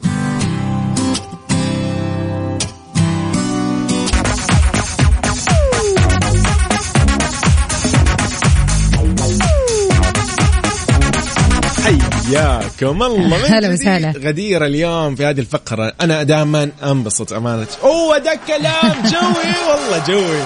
حياكم 12.38 13.04
الله 13.04 13.38
هلا. 13.58 13.70
وسهلا. 13.74 14.12
غدير 14.17 14.65
اليوم 14.65 15.15
في 15.15 15.26
هذه 15.26 15.39
الفقرة. 15.39 15.94
أنا 16.02 16.24
دائما 16.24 16.70
أنبسط 16.84 17.34
أمانة. 17.34 17.67
أوه 17.84 18.17
ده 18.17 18.39
كلام 18.48 18.94
جوي. 19.13 19.54
والله 19.70 20.04
جوي. 20.08 20.41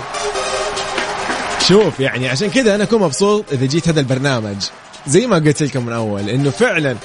شوف 1.67 1.99
يعني 1.99 2.29
عشان 2.29 2.49
كذا 2.49 2.75
أنا 2.75 2.83
أكون 2.83 3.01
مبسوط 3.01 3.45
إذا 3.51 3.65
جيت 3.65 3.87
هذا 3.87 3.99
البرنامج. 3.99 4.55
زي 5.07 5.27
ما 5.27 5.35
قلت 5.35 5.63
لكم 5.63 5.85
من 5.85 5.93
أول 5.93 6.29
إنه 6.29 6.49
فعلا 6.49 6.95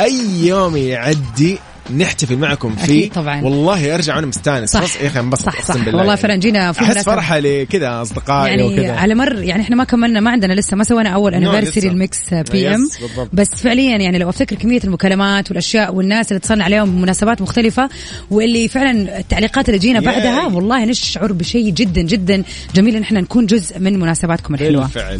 أي 0.00 0.20
يوم 0.46 0.76
يعدي 0.76 1.58
نحتفل 1.98 2.36
معكم 2.36 2.76
فيه 2.76 2.84
أكيد 2.84 3.12
طبعاً. 3.12 3.42
والله 3.42 3.94
أرجع 3.94 4.16
وأنا 4.16 4.26
مستانس 4.26 4.70
صح. 4.70 5.02
يا 5.02 5.06
أخي 5.06 5.20
انبسط 5.20 5.44
صح، 5.46 5.62
صح. 5.62 5.74
بالله 5.74 5.86
والله 5.88 6.04
يعني. 6.04 6.16
فعلاً 6.16 6.36
جينا 6.36 6.72
في 6.72 6.80
أحس. 6.82 6.98
فرحة 7.04 7.38
لكذا 7.38 8.02
أصدقائي 8.02 8.50
يعني 8.50 8.62
وكذا 8.62 8.92
على 8.96 9.14
مر 9.14 9.42
يعني 9.42 9.62
إحنا 9.62 9.76
ما 9.76 9.84
كملنا 9.84 10.20
ما 10.20 10.30
عندنا 10.30 10.52
لسه 10.52 10.76
ما 10.76 10.84
سوينا 10.84 11.08
أول 11.10 11.34
anniversary. 11.34 11.88
ال 11.88 12.34
Mix 12.34 12.74
PM. 12.74 12.88
بس 13.32 13.48
فعليا 13.48 13.96
يعني 13.96 14.18
لو 14.18 14.28
أفتكر 14.28 14.56
كمية 14.56 14.80
المكالمات 14.84 15.50
والأشياء 15.50 15.94
والناس 15.94 16.28
اللي 16.28 16.38
اتصلنا 16.38 16.64
عليهم 16.64 16.90
بمناسبات 16.90 17.42
مختلفة 17.42 17.88
واللي 18.30 18.68
فعلا 18.68 19.18
التعليقات 19.18 19.68
اللي 19.68 19.78
جينا. 19.78 20.00
بعدها 20.00 20.46
والله 20.46 20.84
نشعر 20.84 21.32
بشيء 21.32 21.70
جدا 21.70 22.02
جدا 22.02 22.42
جميل 22.74 22.96
إن 22.96 23.02
إحنا 23.02 23.20
نكون 23.20 23.46
جزء 23.46 23.78
من 23.78 23.98
مناسباتكم 23.98 24.54
الحلوة 24.54 24.82
بالفعل 24.82 25.18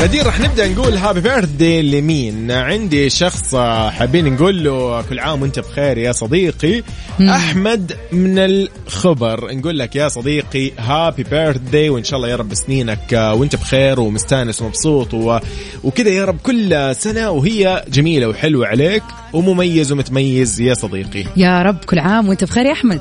غدير 0.00 0.26
راح 0.26 0.40
نبدأ 0.40 0.68
نقول 0.68 0.96
هابي 0.96 1.20
بيرثدي 1.20 1.82
لمين؟ 1.82 2.50
عندي 2.50 3.10
شخص 3.10 3.54
حابين 3.90 4.34
نقول 4.34 4.64
له 4.64 5.02
كل 5.02 5.18
عام 5.18 5.42
وانت 5.42 5.58
بخير 5.58 5.98
يا 5.98 6.12
صديقي. 6.12 6.82
أحمد 7.20 7.96
من 8.12 8.38
الخبر 8.38 9.54
نقول 9.54 9.78
لك 9.78 9.96
يا 9.96 10.08
صديقي 10.08 10.72
هابي 10.78 11.22
بيرثدي 11.22 11.90
وإن 11.90 12.04
شاء 12.04 12.16
الله 12.16 12.28
يا 12.28 12.36
رب 12.36 12.54
سنينك 12.54 13.14
آه، 13.14 13.34
وانت 13.34 13.56
بخير 13.56 14.00
ومستانس 14.00 14.62
ومبسوط 14.62 15.14
و... 15.14 15.38
وكذا 15.84 16.08
يا 16.08 16.24
رب 16.24 16.38
كل 16.42 16.94
سنة 16.96 17.30
وهي 17.30 17.84
جميلة 17.88 18.28
وحلوة 18.28 18.66
عليك. 18.66 19.02
ومميز 19.32 19.92
ومتميز 19.92 20.60
يا 20.60 20.74
صديقي. 20.74 21.24
يا 21.36 21.62
رب 21.62 21.76
كل 21.84 21.98
عام 21.98 22.28
وانت 22.28 22.44
بخير 22.44 22.66
يا 22.66 22.72
أحمد. 22.72 23.00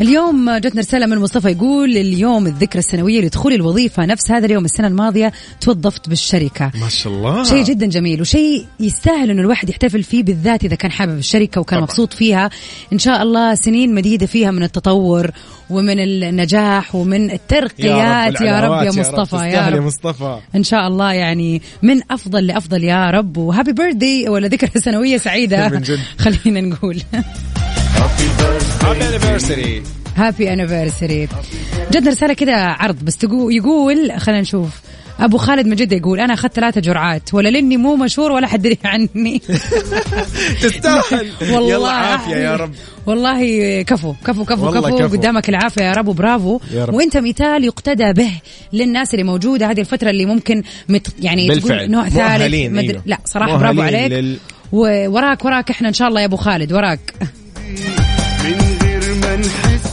اليوم 0.00 0.50
جتنا 0.56 0.80
رسالة 0.80 1.06
من 1.06 1.18
مصطفى 1.18 1.50
يقول 1.50 1.96
اليوم 1.96 2.46
الذكرى 2.46 2.78
السنوية 2.78 3.20
لدخولي 3.20 3.54
الوظيفة 3.54 4.06
نفس 4.06 4.30
هذا 4.30 4.46
اليوم 4.46 4.64
السنة 4.64 4.86
الماضية 4.86 5.32
توظفت 5.60 6.08
بالشركة. 6.08 6.72
ما 6.80 6.88
شاء 6.88 7.12
الله. 7.12 7.44
شيء 7.44 7.64
جدا 7.64 7.86
جميل 7.86 8.20
وشيء 8.20 8.66
يستاهل 8.80 9.30
إنه 9.30 9.42
الواحد 9.42 9.68
يحتفل 9.68 10.02
فيه 10.02 10.22
بالذات 10.22 10.64
إذا 10.64 10.74
كان 10.74 10.90
حابب 10.90 11.18
الشركة 11.18 11.60
وكان 11.60 11.78
طبعاً. 11.78 11.90
مبسوط 11.90 12.12
فيها. 12.12 12.50
إن 12.92 12.98
شاء 12.98 13.22
الله 13.22 13.54
سنين 13.54 13.94
مديدة 13.94 14.26
فيها 14.26 14.50
من 14.50 14.62
التطور 14.62 15.30
ومن 15.70 16.00
النجاح 16.00 16.94
ومن 16.94 17.30
الترقيات 17.30 18.40
يا 18.40 18.60
رب 18.60 18.82
يا 18.84 18.90
مصطفى 18.90 19.36
يا 19.36 19.50
تستاهل 19.50 19.72
يا 19.72 19.78
رب. 19.78 19.82
مصطفى. 19.86 20.38
إن 20.56 20.62
شاء 20.62 20.88
الله 20.88 21.12
يعني 21.12 21.62
من 21.82 22.00
أفضل 22.10 22.46
لأفضل 22.46 22.84
يا 22.84 23.10
رب. 23.10 23.36
و 23.36 23.42
happy 23.42 23.72
birthday 23.72 24.28
ولا 24.28 24.48
ذكرى 24.48 24.80
سنويه 24.80 25.16
سعيده. 25.16 25.82
خلينا 26.24 26.60
نقول. 26.60 27.02
happy 28.82 29.08
anniversary 29.08 29.82
happy 30.16 30.52
anniversary 30.52 31.28
جتنا 31.92 32.10
رسالة 32.10 32.34
كذا 32.34 32.56
عرض 32.56 33.04
بس 33.04 33.16
تقول 33.16 33.54
يقول 33.56 34.12
خلينا 34.20 34.40
نشوف. 34.40 34.80
أبو 35.20 35.36
خالد 35.38 35.66
من 35.66 35.76
جدة 35.76 35.96
يقول 35.96 36.20
أنا 36.20 36.34
أخذت 36.34 36.52
ثلاثة 36.54 36.80
جرعات 36.80 37.34
ولا 37.34 37.48
لأني 37.48 37.76
مو 37.76 37.96
مشهور 37.96 38.32
ولا 38.32 38.46
حد 38.46 38.66
يدري 38.66 38.78
عني. 38.84 39.38
تستاهل. 40.62 41.30
والله. 41.52 41.70
يلا 41.70 41.88
عافية 41.90 42.36
يا 42.36 42.56
رب. 42.56 42.70
والله 43.06 43.42
كفو 43.82 44.14
كفو 44.24 44.44
كفو 44.44 44.70
كفو, 44.70 44.98
كفو. 44.98 45.16
قدامك 45.16 45.48
العافية 45.48 45.82
يا 45.82 45.92
رب 45.92 46.08
وبرافو. 46.08 46.60
يا 46.72 46.84
رب. 46.84 46.94
وأنت 46.94 47.16
مثال 47.16 47.64
يقتدى 47.64 48.12
به 48.12 48.30
للناس 48.72 49.14
اللي 49.14 49.24
موجودة 49.24 49.70
هذه 49.70 49.80
الفترة 49.80 50.10
اللي 50.10 50.26
ممكن 50.26 50.62
مت 50.88 51.06
يعني 51.20 51.48
بالفعل. 51.48 51.78
تقول 51.78 51.90
نوع 51.90 52.08
ثالث. 52.08 52.42
مدري. 52.54 52.90
أيوه. 52.90 53.02
لا 53.06 53.18
صراحة 53.24 53.56
برافو 53.56 53.80
عليك. 53.82 54.12
لل- 54.12 54.36
ووراك 54.72 55.44
وراك 55.44 55.70
إحنا 55.70 55.88
إن 55.88 55.94
شاء 55.94 56.08
الله 56.08 56.20
يا 56.20 56.26
أبو 56.26 56.36
خالد. 56.36 56.72
وراك. 56.72 57.00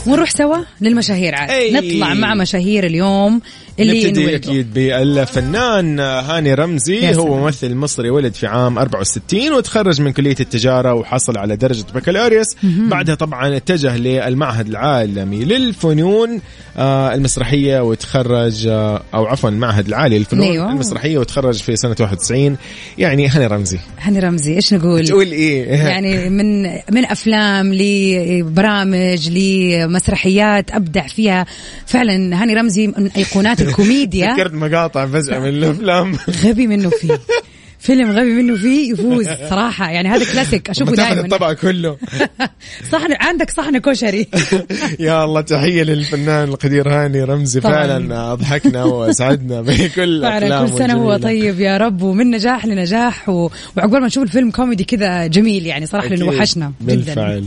ونروح 0.08 0.30
سوا 0.30 0.56
للمشاهير 0.80 1.34
عاد. 1.34 1.50
أي. 1.50 1.72
نطلع 1.72 2.14
مع 2.14 2.34
مشاهير 2.34 2.86
اليوم 2.86 3.40
اللي 3.80 4.04
نبتدي 4.04 4.36
أكيد 4.36 4.74
بالفنان 4.74 6.00
هاني 6.00 6.54
رمزي. 6.54 7.14
هو 7.16 7.36
ممثل 7.36 7.74
مصري 7.74 8.10
ولد 8.10 8.34
في 8.34 8.46
عام 8.46 8.78
64 8.78 9.52
وتخرج 9.52 10.00
من 10.00 10.12
كلية 10.12 10.36
التجارة 10.40 10.94
وحصل 10.94 11.38
على 11.38 11.56
درجة 11.56 11.84
بكالوريوس. 11.94 12.46
بعدها 12.62 13.14
طبعا 13.14 13.56
اتجه 13.56 13.96
للمعهد 13.96 14.68
العالمي 14.68 15.44
للفنون. 15.44 16.40
المسرحية 16.84 17.80
وتخرج 17.80 18.66
آه، 18.66 19.02
أو 19.14 19.26
عفوا 19.26 19.50
المعهد 19.50 19.86
العالي 19.86 20.18
للفنون 20.18 20.46
أيوة. 20.46 20.72
المسرحية 20.72 21.18
وتخرج 21.18 21.62
في 21.62 21.76
سنة 21.76 21.96
91 22.00 22.56
يعني 22.98 23.28
هاني 23.28 23.46
رمزي. 23.46 23.78
هاني 23.98 24.18
رمزي 24.18 24.54
إيش 24.54 24.74
نقول؟ 24.74 25.06
تقول 25.06 25.26
إيه؟ 25.26 25.66
يعني 25.90 26.30
من 26.30 26.62
من 26.90 27.04
أفلام 27.04 27.74
لبرامج 27.74 29.30
لمسرحيات 29.30 30.70
أبدع 30.70 31.06
فيها. 31.06 31.46
فعلا 31.86 32.42
هاني 32.42 32.54
رمزي 32.54 32.86
من 32.86 33.10
أيقونات 33.16 33.60
الكوميديا. 33.60 34.32
ذكرت 34.34 34.54
مقاطع 34.54 35.06
فجأة 35.06 35.38
من 35.38 35.48
الأفلام. 35.48 36.16
غبي 36.44 36.66
منه 36.66 36.90
فيه. 36.90 37.18
فيلم 37.78 38.10
غبي 38.10 38.32
منه 38.32 38.56
فيه 38.56 38.92
يفوز 38.92 39.28
صراحة. 39.50 39.90
يعني 39.90 40.08
هذا 40.08 40.32
كلاسيك. 40.32 40.70
أشوفه 40.70 40.92
دائما 40.92 41.20
الطبق 41.20 41.52
كله. 41.52 41.96
صحن 42.92 43.12
عندك 43.20 43.50
صحن 43.50 43.78
كشري. 43.78 44.26
يا 45.00 45.24
الله 45.24 45.40
تحية 45.40 45.82
للفنان 45.82 46.48
القدير 46.48 46.88
هاني 46.88 47.24
رمزي. 47.24 47.60
طبعاً. 47.60 47.74
فعلا 47.74 48.32
أضحكنا 48.32 48.84
وأسعدنا 48.84 49.60
بكل 49.66 50.22
فعلا 50.22 50.66
كل 50.66 50.78
سنة 50.78 50.94
هو. 50.94 51.16
طيب 51.16 51.60
يا 51.60 51.76
رب. 51.76 52.02
ومن 52.02 52.30
نجاح 52.30 52.66
لنجاح 52.66 53.28
و... 53.28 53.50
وعقبال 53.76 54.00
ما 54.00 54.06
نشوف 54.06 54.22
الفيلم 54.22 54.50
كوميدي 54.50 54.84
كذا 54.84 55.26
جميل 55.26 55.66
يعني 55.66 55.86
صراحة 55.86 56.08
لأنه. 56.08 56.26
وحشنا 56.26 56.72
جدا. 56.82 56.96
بالفعل. 56.96 57.44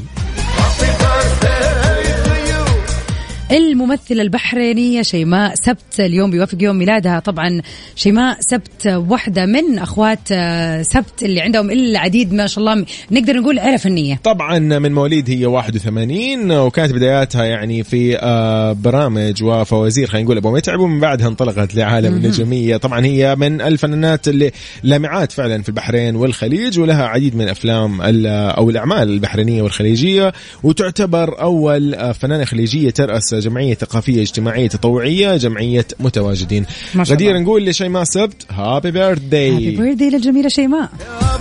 الممثلة 3.52 4.22
البحرينية 4.22 5.02
شيماء 5.02 5.56
سبت 5.56 6.00
اليوم 6.00 6.32
بيوافق 6.32 6.58
يوم 6.62 6.76
ميلادها. 6.76 7.20
طبعا 7.20 7.62
شيماء 7.96 8.38
سبت 8.40 8.88
واحدة 8.88 9.46
من 9.46 9.80
أخوات 9.80 10.20
آه، 10.32 10.82
سبت 10.82 11.24
اللي 11.24 11.42
عندهم 11.42 11.72
العديد 11.72 12.34
ما 12.34 12.48
شاء 12.48 12.60
الله. 12.60 12.86
نقدر 13.12 13.38
نقول 13.40 13.60
عيلة 13.60 13.78
فنية. 13.78 14.20
طبعا 14.24 14.60
من 14.60 14.92
مواليد 14.94 15.30
هي 15.30 15.46
81 15.46 16.52
وكانت 16.52 16.94
بداياتها 16.94 17.44
يعني 17.46 17.84
في 17.84 18.18
آه، 18.20 18.72
برامج 18.74 19.44
وفوازير 19.44 20.08
خلينا 20.08 20.26
نقول 20.26 20.38
ابو 20.38 20.52
متعب 20.52 20.80
ومن 20.80 21.00
بعدها 21.00 21.28
انطلقت 21.28 21.76
لعالم 21.76 22.14
النجومية. 22.14 22.78
طبعا 22.78 23.06
هي 23.06 23.36
من 23.36 23.62
الفنانات 23.62 24.28
اللي 24.28 24.52
لامعات 24.84 25.32
فعلا 25.32 25.62
في 25.64 25.70
البحرين 25.70 26.16
والخليج 26.16 26.80
ولها 26.80 27.04
عديد 27.06 27.36
من 27.36 27.42
الأفلام 27.42 28.02
ال- 28.02 28.28
أو 28.28 28.70
الأعمال 28.70 29.10
البحرينية 29.10 29.62
والخليجية. 29.62 30.34
وتعتبر 30.64 31.42
أول 31.42 31.94
آه، 31.96 32.12
فنانة 32.12 32.46
خليجية 32.46 32.90
ترأس 32.90 33.34
جمعية 33.42 33.74
ثقافية 33.74 34.22
اجتماعية 34.22 34.68
تطوعية 34.68 35.38
جمعية 35.38 35.88
متواجدين. 36.00 36.66
غدير. 36.98 37.40
نقول 37.40 37.66
لشيماء 37.66 38.04
سبت 38.04 38.46
happy 38.52 38.92
birthday 38.92 39.52
happy 39.52 39.72
birthday 39.72 40.10
للجميلة 40.10 40.50
شيماء. 40.50 40.90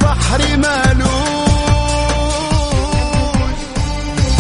بحري 0.02 0.56
مالوش 0.56 1.10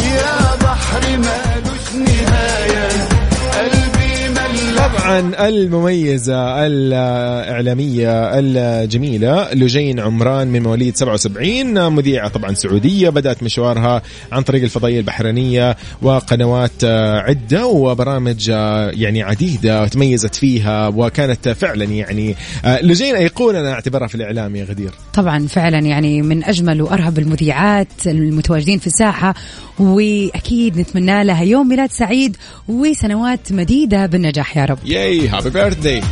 يا 0.04 0.56
بحري 0.62 1.16
مالوش. 1.16 1.49
طبعا 5.10 5.48
المميزة 5.48 6.66
الإعلامية 6.66 8.38
الجميلة 8.38 9.54
لجين 9.54 10.00
عمران 10.00 10.48
من 10.48 10.62
مواليد 10.62 10.96
77 10.96 11.92
مذيعة 11.92 12.28
طبعا 12.28 12.54
سعودية 12.54 13.08
بدأت 13.08 13.42
مشوارها 13.42 14.02
عن 14.32 14.42
طريق 14.42 14.62
الفضائية 14.62 14.98
البحرينية 14.98 15.76
وقنوات 16.02 16.84
عدة 17.24 17.66
وبرامج 17.66 18.48
يعني 18.94 19.22
عديدة 19.22 19.86
تميزت 19.88 20.34
فيها 20.34 20.88
وكانت 20.88 21.48
فعلا 21.48 21.84
يعني 21.84 22.36
لجين 22.82 23.14
أيقونة 23.16 23.60
أنا 23.60 23.72
أعتبرها 23.72 24.06
في 24.06 24.14
الإعلام 24.14 24.56
يا 24.56 24.64
غدير. 24.64 24.90
طبعا 25.14 25.46
فعلا 25.46 25.78
يعني 25.78 26.22
من 26.22 26.44
أجمل 26.44 26.82
وأرهب 26.82 27.18
المذيعات 27.18 28.06
المتواجدين 28.06 28.78
في 28.78 28.86
الساحة 28.86 29.34
وأكيد 29.78 30.78
نتمنى 30.78 31.24
لها 31.24 31.42
يوم 31.42 31.68
ميلاد 31.68 31.92
سعيد 31.92 32.36
وسنوات 32.68 33.52
مديدة 33.52 34.06
بالنجاح 34.06 34.56
يا 34.56 34.64
رب. 34.64 34.78
yay 35.00 35.28
happy 35.28 35.50
birthday 35.50 36.02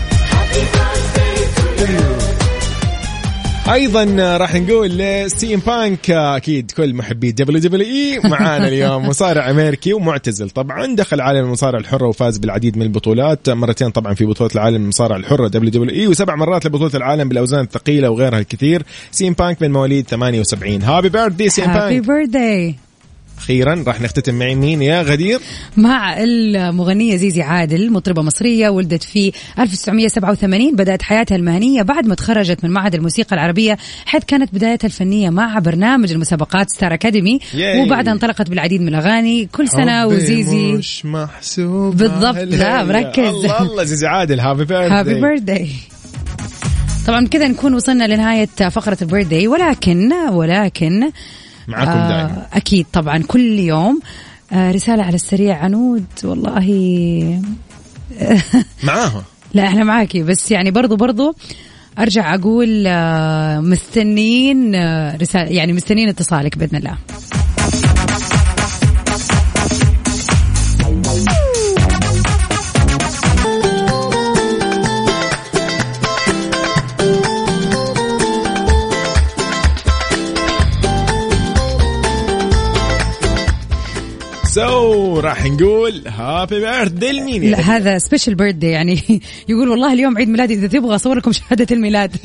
أيضا 3.73 4.37
راح 4.37 4.55
نقول 4.55 4.89
ل 4.89 5.14
CM 5.14 5.63
Punk 5.67 6.11
أكيد 6.11 6.71
كل 6.71 6.95
محبي 6.95 7.33
WWE 7.33 8.21
معانا 8.31 8.69
اليوم. 8.69 9.09
مصارع 9.09 9.51
أمريكي 9.51 9.93
ومعتزل. 9.93 10.51
طبعا 10.51 10.95
دخل 10.95 11.21
عالم 11.21 11.45
المصارعه 11.45 11.81
الحرة 11.81 12.07
وفاز 12.07 12.39
بالعديد 12.39 12.77
من 12.77 12.83
البطولات. 12.83 13.51
مرتين 13.51 13.91
طبعا 13.91 14.15
في 14.15 14.25
بطولة 14.25 14.51
العالم 14.55 14.83
المصارعه 14.83 15.17
الحرة 15.17 15.49
WWE 15.49 16.07
وسبع 16.07 16.37
مرات 16.37 16.67
لبطولة 16.67 16.95
العالم 16.95 17.29
بالأوزان 17.29 17.61
الثقيلة 17.61 18.11
وغيرها 18.11 18.39
الكثير. 18.39 18.83
CM 19.11 19.33
Punk 19.33 19.63
من 19.63 19.73
مواليد 19.73 20.09
78 20.09 20.83
happy 20.83 21.09
birthday 21.09 21.49
CM 21.49 21.65
happy 21.65 22.01
Punk 22.01 22.07
birthday 22.11 22.88
أخيرا 23.39 23.85
راح 23.87 24.01
نختتم 24.01 24.35
مع 24.35 24.55
مين 24.55 24.83
يا 24.83 25.03
غدير 25.03 25.41
مع 25.77 26.17
المغنية 26.19 27.17
زيزي 27.17 27.43
عادل 27.43 27.93
مطربة 27.93 28.23
مصرية 28.23 28.69
ولدت 28.69 29.03
في 29.03 29.33
1987 29.59 30.77
بدأت 30.77 31.03
حياتها 31.03 31.37
المهنية 31.37 31.83
بعد 31.83 32.07
ما 32.07 32.15
تخرجت 32.15 32.65
من 32.65 32.71
معهد 32.71 32.95
الموسيقى 32.95 33.37
العربية 33.37 33.79
حيث 34.07 34.25
كانت 34.25 34.55
بدايتها 34.55 34.87
الفنية 34.87 35.31
مع 35.31 35.59
برنامج 35.59 36.13
المسابقات 36.13 36.71
Star 36.71 36.95
Academy 36.95 37.39
yay. 37.55 37.83
وبعدها 37.83 38.13
انطلقت 38.13 38.51
بالعديد 38.51 38.81
من 38.81 38.89
الأغاني 38.89 39.49
كل 39.53 39.69
سنة 39.69 40.03
حبي 40.03 40.15
وزيزي 40.15 40.73
مش 40.73 41.05
محسوب 41.05 41.97
بالضبط،. 41.97 42.37
لا، 42.37 42.85
مركز. 42.85 43.19
الله 43.19 43.63
الله 43.63 43.85
زيزي 43.85 44.07
عادل 44.07 44.41
happy 44.41 44.65
birthday 44.65 44.95
happy 44.95 45.15
بيرثداي 45.15 45.69
طبعا 47.07 47.27
كذا 47.27 47.49
نكون 47.49 47.75
وصلنا 47.75 48.15
لنهاية 48.15 48.47
فقرة 48.47 48.99
البيرثداي 49.03 49.47
ولكن 49.49 50.13
ولكن 50.13 51.11
معاكم 51.69 51.91
آه، 51.91 52.09
دائما 52.09 52.47
أكيد 52.53 52.87
طبعا. 52.93 53.19
كل 53.19 53.59
يوم 53.59 54.01
آه، 54.53 54.73
رسالة 54.73 55.03
على 55.03 55.15
السريع 55.15 55.59
عنود. 55.59 56.05
والله 56.25 57.41
معاها. 58.85 59.25
لا 59.55 59.67
إحنا 59.67 59.85
معاكي. 59.85 60.23
بس 60.23 60.51
يعني 60.51 60.71
برضو 60.71 60.97
برضو 60.97 61.35
أرجع 61.99 62.35
أقول 62.35 62.85
آه، 62.87 63.61
مستنيين 63.61 64.75
آه، 64.75 65.17
رسالة 65.17 65.51
يعني 65.51 65.73
مستنيين 65.73 66.09
اتصالك 66.09 66.59
بإذن 66.59 66.77
الله. 66.77 66.95
So 84.51 84.78
راح 84.95 85.45
نقول 85.45 86.03
happy 86.07 86.61
birthday 86.61 87.13
لمين 87.13 87.43
يا 87.45 87.51
لا 87.51 87.61
هذا 87.61 87.99
special 87.99 88.35
birthday 88.35 88.67
يعني 88.67 89.01
يقول 89.49 89.69
والله 89.69 89.93
اليوم 89.93 90.19
عيد 90.19 90.29
ميلادي 90.29 90.55
إذا 90.55 90.67
تبغى 90.67 90.95
أصور 90.95 91.17
لكم 91.19 91.33
شهادة 91.33 91.67
الميلاد. 91.71 92.17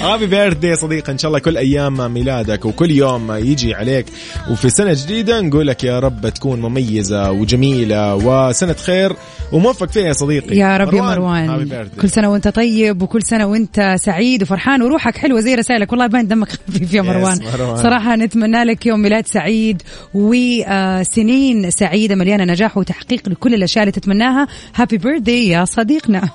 happy 0.00 0.26
birthday 0.26 0.66
يا 0.66 0.74
صديقي 0.74 1.12
إن 1.12 1.18
شاء 1.18 1.28
الله 1.28 1.38
كل 1.38 1.56
أيام 1.56 2.12
ميلادك 2.14 2.64
وكل 2.64 2.90
يوم 2.90 3.32
يجي 3.32 3.74
عليك. 3.74 4.06
وفي 4.50 4.70
سنة 4.70 4.94
جديدة 4.94 5.40
نقول 5.40 5.66
لك 5.66 5.84
يا 5.84 6.00
رب 6.00 6.28
تكون 6.28 6.60
مميزة 6.60 7.30
وجميلة 7.30 8.14
وسنة 8.14 8.72
خير 8.72 9.12
وموفق 9.52 9.90
فيها 9.90 10.06
يا 10.06 10.12
صديقي. 10.12 10.56
يا 10.56 10.76
رب 10.76 10.94
يا 10.94 11.02
مروان 11.02 11.64
birthday 11.64 12.00
كل 12.00 12.10
سنة 12.10 12.30
وأنت 12.30 12.48
طيب 12.48 13.02
وكل 13.02 13.22
سنة 13.22 13.46
وأنت 13.46 13.94
سعيد 13.98 14.42
وفرحان 14.42 14.82
وروحك 14.82 15.16
حلوة 15.16 15.40
زي 15.40 15.54
رسائلك. 15.54 15.92
والله 15.92 16.06
باين 16.06 16.28
دمك 16.28 16.48
خفيف 16.48 16.94
يا 16.94 17.02
مروان. 17.02 17.38
مروان. 17.54 17.82
صراحة 17.82 18.16
نتمنى 18.16 18.64
لك 18.64 18.86
يوم 18.86 19.00
ميلاد 19.00 19.26
سعيد 19.26 19.82
وسنين 21.26 21.70
سعيدة 21.70 22.14
مليانة 22.14 22.44
نجاح 22.44 22.76
وتحقيق 22.76 23.28
لكل 23.28 23.54
الأشياء 23.54 23.82
اللي 23.82 23.92
تتمناها. 23.92 24.48
happy 24.74 24.98
birthday 24.98 25.48
يا 25.48 25.64
صديقنا. 25.64 26.28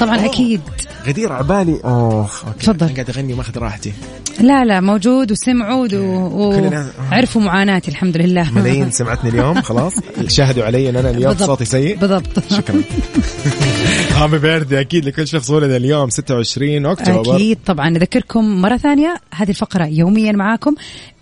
طبعا 0.00 0.26
أكيد. 0.26 0.60
غدير 1.06 1.32
عبالي 1.32 1.80
اوه 1.84 2.28
okay. 2.46 2.58
تفضل. 2.60 2.94
قاعد 2.94 3.10
أغني 3.10 3.32
وماخذ 3.32 3.58
راحتي. 3.58 3.92
لا 4.40 4.64
لا 4.64 4.80
موجود 4.80 5.32
وسمعوا 5.32 5.88
كلنا- 5.88 6.90
وعرفوا 7.12 7.42
معاناتي 7.42 7.90
الحمد 7.90 8.16
لله. 8.16 8.52
ملايين 8.52 8.90
سمعتني 8.90 9.30
اليوم 9.30 9.62
خلاص. 9.62 9.92
شاهدوا 10.28 10.64
علي 10.64 10.90
أن 10.90 10.96
أنا 10.96 11.10
اليوم. 11.10 11.34
صوتي 11.36 11.64
سيء. 11.64 11.96
بالضبط. 11.96 12.52
شكرا. 12.52 12.82
happy 14.16 14.38
birthday 14.38 14.80
أكيد 14.80 15.04
لكل 15.04 15.28
شخص 15.28 15.50
ولد 15.50 15.70
اليوم 15.70 16.10
26 16.10 16.86
أكتوبر. 16.86 17.36
أكيد 17.36 17.58
طبعا. 17.66 17.90
نذكركم 17.90 18.60
مرة 18.62 18.76
ثانية 18.76 19.16
هذه 19.34 19.48
الفقرة 19.50 19.84
يوميا 19.86 20.32
معاكم. 20.32 20.74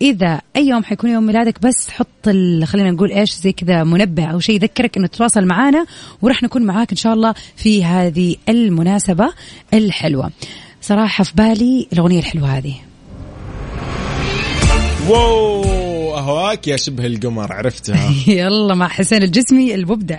إذا 0.02 0.40
أي 0.56 0.68
يوم 0.68 0.84
حيكون 0.84 1.10
يوم 1.10 1.26
ميلادك 1.26 1.62
بس 1.62 1.90
حط 1.90 2.06
ال- 2.26 2.66
خلينا 2.66 2.90
نقول 2.90 3.10
إيش 3.12 3.32
زي 3.34 3.52
كذا 3.52 3.84
منبه 3.84 4.24
أو 4.24 4.40
شيء 4.40 4.54
يذكرك 4.54 4.96
إنه 4.96 5.06
تتواصل 5.06 5.44
معنا 5.46 5.86
وراح 6.22 6.42
نكون 6.42 6.62
معاك 6.62 6.90
إن 6.90 6.96
شاء 6.96 7.14
الله 7.14 7.34
في 7.56 7.84
هذه 7.84 8.36
المناسبة. 8.48 9.32
الحلوة. 9.74 10.30
صراحة 10.80 11.24
في 11.24 11.32
بالي 11.34 11.88
الأغنية 11.92 12.18
الحلوة 12.18 12.58
هذه. 12.58 12.74
واو 15.08 16.18
أهواك 16.18 16.68
يا 16.68 16.76
شبه 16.76 17.06
القمر 17.06 17.52
عرفتها. 17.52 18.14
يلا 18.26 18.74
مع 18.74 18.88
حسين 18.88 19.22
الجسمي 19.22 19.74
المبدع. 19.74 20.18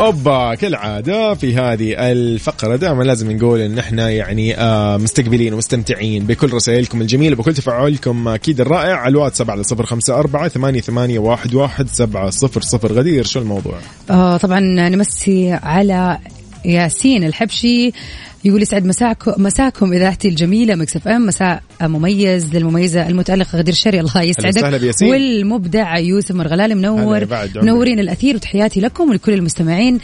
أوبا 0.00 0.54
كالعادة 0.54 1.34
في 1.34 1.56
هذه 1.56 1.94
الفقرة 2.12 2.76
دائما 2.76 3.02
لازم 3.02 3.32
نقول 3.32 3.60
إن 3.60 3.78
إحنا 3.78 4.10
يعني 4.10 4.56
آه 4.56 4.96
مستقبلين 4.96 5.54
ومستمتعين 5.54 6.26
بكل 6.26 6.52
رسائلكم 6.52 7.00
الجميلة 7.00 7.36
بكل 7.36 7.54
تفاعلكم 7.54 8.28
أكيد 8.28 8.60
الرائع 8.60 8.96
على 8.96 9.10
الواتساب 9.10 9.50
على 9.50 9.62
صفر 9.62 9.86
خمسة 9.86 10.18
أربعة 10.18 10.48
ثمانية, 10.48 10.80
ثمانية 10.80 11.18
واحد, 11.18 11.54
واحد 11.54 11.88
سبعة 11.88 12.30
صفر 12.30 12.60
صفر. 12.60 12.92
غدير 12.92 13.24
شو 13.24 13.40
الموضوع؟ 13.40 13.78
آه 14.10 14.36
طبعا 14.36 14.60
نمسي 14.60 15.52
على 15.52 16.18
ياسين 16.64 17.24
الحبشي. 17.24 17.92
يقول 18.44 18.62
يسعد 18.62 18.86
مساكم 18.86 19.32
مساكم 19.42 19.92
اذاعتي 19.92 20.28
الجميلة 20.28 20.74
Mix 20.74 20.96
FM 20.96 21.26
مساء 21.26 21.62
مميز 21.82 22.54
للمميزة 22.54 23.08
المتألقة 23.08 23.58
غدير 23.58 23.74
شهري 23.74 24.00
الله 24.00 24.22
يسعدك. 24.22 24.62
والمبدع 25.10 25.98
يوسف 25.98 26.34
مرغلالي 26.34 26.74
هلا 26.74 26.74
منور. 26.74 27.26
منورين 27.62 27.98
الأثير 28.00 28.34
وتحياتي 28.36 28.80
لكم 28.80 29.10
ولكل 29.10 29.32
المستمعين 29.32 29.98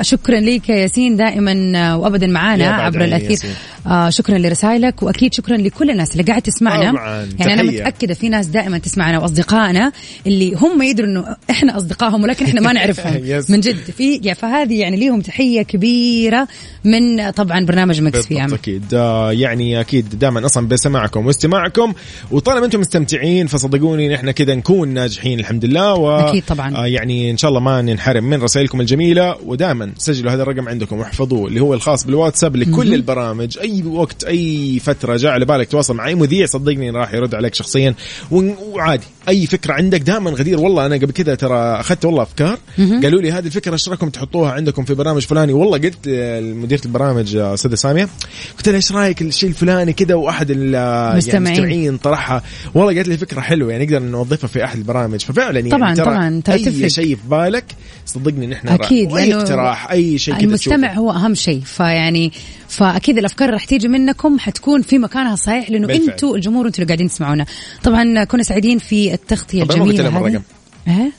شكرا 0.00 0.40
لك 0.40 0.68
يا 0.68 0.76
ياسين 0.76 1.16
دائما 1.16 1.72
آه، 1.76 1.96
وابدا 1.98 2.26
معنا 2.26 2.64
عبر 2.82 3.04
الأثير. 3.04 3.38
آه 3.86 4.10
شكرا 4.10 4.38
لرسائلك 4.38 5.02
وأكيد 5.02 5.34
شكرا 5.34 5.56
لكل 5.56 5.90
الناس 5.90 6.12
اللي 6.12 6.22
قاعد 6.22 6.42
تسمعنا 6.42 6.90
طبعاً، 6.90 7.28
يعني 7.38 7.52
أنا. 7.54 7.62
متأكدة 7.62 8.14
في 8.14 8.28
ناس 8.28 8.46
دائما 8.46 8.78
تسمعنا 8.78 9.18
وأصدقائنا 9.18 9.92
اللي 10.26 10.54
هم 10.54 10.82
يدروا 10.82 11.08
إنه 11.08 11.36
إحنا 11.50 11.76
أصدقائهم 11.76 12.22
ولكن 12.22 12.46
إحنا 12.46 12.60
ما 12.60 12.72
نعرفهم. 12.80 13.42
من 13.48 13.60
جد 13.60 13.76
في 13.76 14.14
يعني 14.14 14.34
فهذه 14.34 14.80
يعني 14.80 14.96
ليهم 14.96 15.20
تحية 15.20 15.62
كبيرة 15.62 16.48
من 16.84 17.30
طبعا 17.30 17.64
برنامج 17.64 17.79
مكس 17.84 18.26
في 18.26 18.44
ام 18.44 18.54
أكيد. 18.54 18.94
آه 18.94 19.32
يعني 19.32 19.80
أكيد 19.80 20.18
دائما 20.18 20.46
أصلا 20.46 20.68
بسماعكم 20.68 21.26
واستماعكم. 21.26 21.92
وطالما 22.30 22.64
أنتم 22.66 22.80
مستمتعين 22.80 23.46
فصدقوني 23.46 24.08
نحن 24.08 24.30
كذا 24.30 24.54
نكون 24.54 24.88
ناجحين 24.88 25.40
الحمد 25.40 25.64
لله 25.64 25.94
و 25.94 26.10
أكيد 26.18 26.44
طبعاً. 26.44 26.76
آه 26.76 26.86
يعني 26.86 27.30
إن 27.30 27.36
شاء 27.36 27.48
الله 27.48 27.60
ما 27.60 27.82
ننحرم 27.82 28.24
من 28.24 28.42
رسائلكم 28.42 28.80
الجميلة. 28.80 29.36
ودائما 29.46 29.92
سجلوا 29.98 30.32
هذا 30.32 30.42
الرقم 30.42 30.68
عندكم 30.68 30.98
واحفظوه 30.98 31.48
اللي 31.48 31.60
هو 31.60 31.74
الخاص 31.74 32.04
بالواتساب 32.04 32.56
لكل 32.56 32.94
البرامج. 32.94 33.58
أي 33.58 33.82
وقت 33.82 34.24
أي 34.24 34.78
فترة 34.78 35.16
جاء 35.16 35.32
على 35.32 35.44
بالك 35.44 35.68
تواصل 35.68 35.96
مع 35.96 36.06
أي 36.06 36.14
مذيع 36.14 36.46
صدقني 36.46 36.90
راح 36.90 37.14
يرد 37.14 37.34
عليك 37.34 37.54
شخصيا. 37.54 37.94
وعادي. 38.30 39.06
أي 39.30 39.46
فكرة 39.46 39.72
عندك 39.72 40.00
دائما 40.00 40.30
غدير. 40.30 40.60
والله 40.60 40.86
أنا 40.86 40.94
قبل 40.96 41.12
كذا 41.12 41.34
ترى 41.34 41.58
أخذت 41.58 42.04
والله 42.04 42.22
أفكار. 42.22 42.58
قالوا 42.78 43.20
لي 43.22 43.32
هذه 43.32 43.46
الفكرة 43.46 43.72
إيش 43.72 43.88
رأيكم 43.88 44.08
تحطوها 44.08 44.52
عندكم 44.52 44.84
في 44.84 44.94
برنامج 44.94 45.22
فلاني؟ 45.22 45.52
والله 45.52 45.78
قلت 45.78 46.08
لمديرة 46.08 46.80
البرامج 46.84 47.36
أستاذة 47.36 47.74
سامية 47.74 48.08
قلت 48.56 48.68
لها 48.68 48.76
إيش 48.76 48.92
رأيك 48.92 49.22
الشيء 49.22 49.48
الفلاني 49.48 49.92
كذا 49.92 50.14
وأحد 50.14 50.50
ال- 50.50 50.74
يعني. 50.74 51.12
المستمعين 51.12 51.96
طرحها؟ 51.96 52.42
والله 52.74 52.94
قالت 52.94 53.08
لي 53.08 53.16
فكرة 53.16 53.40
حلوة 53.40 53.72
يعني 53.72 53.84
نقدر 53.84 53.98
نوظفها 54.02 54.48
في 54.48 54.64
أحد 54.64 54.78
البرامج. 54.78 55.20
ففعلا 55.20 55.58
يعني 55.58 55.70
طبعاً، 55.70 55.94
ترى 55.94 56.04
طبعاً، 56.04 56.40
ترى 56.44 56.54
أي. 56.54 56.90
شيء 56.90 57.16
في 57.16 57.28
بالك 57.30 57.64
صدقني 58.06 58.46
نحن 58.46 58.68
أكيد 58.68 59.16
اي 59.16 59.34
اقتراح 59.34 59.90
أي 59.90 60.18
شيء 60.18 60.34
كذا 60.34 60.44
المستمع 60.44 60.88
تشوفه. 60.88 61.00
هو 61.00 61.10
أهم 61.10 61.34
شيء. 61.34 61.60
فيعني 61.64 62.32
فأكيد 62.68 63.18
الأفكار 63.18 63.50
راح 63.50 63.64
تيجي 63.64 63.88
منكم 63.88 64.38
حتكون 64.38 64.82
في 64.82 64.98
مكانها 64.98 65.34
الصحيح 65.34 65.70
لأنه. 65.70 65.94
أنتم 65.94 66.34
الجمهور 66.34 66.66
أنتم 66.66 66.82
اللي 66.82 66.86
قاعدين 66.86 67.08
تسمعونا. 67.08 67.46
طبعا 67.82 68.24
كنا 68.24 68.42
سعيدين 68.42 68.78
في 68.78 69.18
التغطية 69.20 69.62
الجميلة 69.62 70.08
هذه؟ 70.08 70.42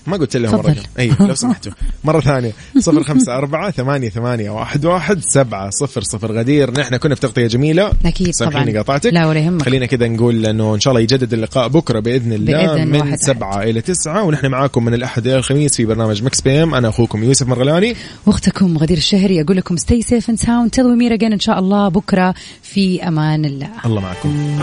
ما 0.07 0.17
قلت 0.17 0.37
لهم. 0.37 0.55
الرقم 0.55 0.75
اي 0.99 1.11
لو 1.19 1.35
سمحتوا. 1.35 1.71
مرة 2.03 2.19
ثانية. 2.19 2.51
صفر 2.79 3.03
خمسة 3.03 3.37
أربعة 3.37 3.71
ثمانية 3.71 4.09
ثمانية 4.09 4.49
واحد 4.49 4.85
واحد 4.85 5.21
سبعة 5.21 5.69
صفر 5.69 6.01
صفر 6.01 6.31
غدير. 6.31 6.79
نحن 6.79 6.97
كنا 6.97 7.15
في 7.15 7.21
تغطية 7.21 7.47
جميلة. 7.47 7.91
أكيد 8.05 8.31
سامحيني 8.31 8.71
طبعاً. 8.71 8.77
قاطعتك. 8.77 9.13
لا 9.13 9.25
ولا 9.27 9.39
يهمك. 9.39 9.61
خلينا 9.61 9.85
كذا 9.85 10.07
نقول 10.07 10.45
أنه 10.45 10.75
إن 10.75 10.79
شاء 10.79 10.91
الله 10.91 11.01
يجدد 11.01 11.33
اللقاء 11.33 11.67
بكرة 11.67 11.99
بإذن 11.99 12.33
الله 12.33 12.67
بإذن 12.67 12.87
من 12.87 13.17
سبعة 13.17 13.63
إلى 13.63 13.81
تسعة. 13.81 14.23
ونحن 14.23 14.47
معاكم 14.47 14.85
من 14.85 14.93
الأحد 14.93 15.27
إلى 15.27 15.35
الخميس 15.35 15.75
في 15.75 15.85
برنامج 15.85 16.23
Mix 16.23 16.41
PM. 16.41 16.75
أنا 16.75 16.89
أخوكم 16.89 17.23
يوسف 17.23 17.47
مرغلاني. 17.47 17.95
وأختكم 18.25 18.77
غدير 18.77 18.97
الشهري. 18.97 19.41
أقول 19.41 19.57
لكم 19.57 19.77
stay 19.77 20.01
safe 20.01 20.25
and 20.31 20.39
sound 20.41 20.71
till 20.75 20.85
we 20.85 20.97
meet 21.01 21.19
again 21.19 21.31
إن 21.31 21.39
شاء 21.39 21.59
الله 21.59 21.87
بكرة 21.87 22.33
في 22.63 23.07
أمان 23.07 23.45
الله. 23.45 23.69
الله 23.85 24.01
معكم. 24.01 24.59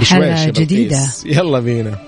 حلقة 0.00 0.44
جديدة. 0.44 1.00
يلا 1.26 1.60
بينا. 1.60 1.98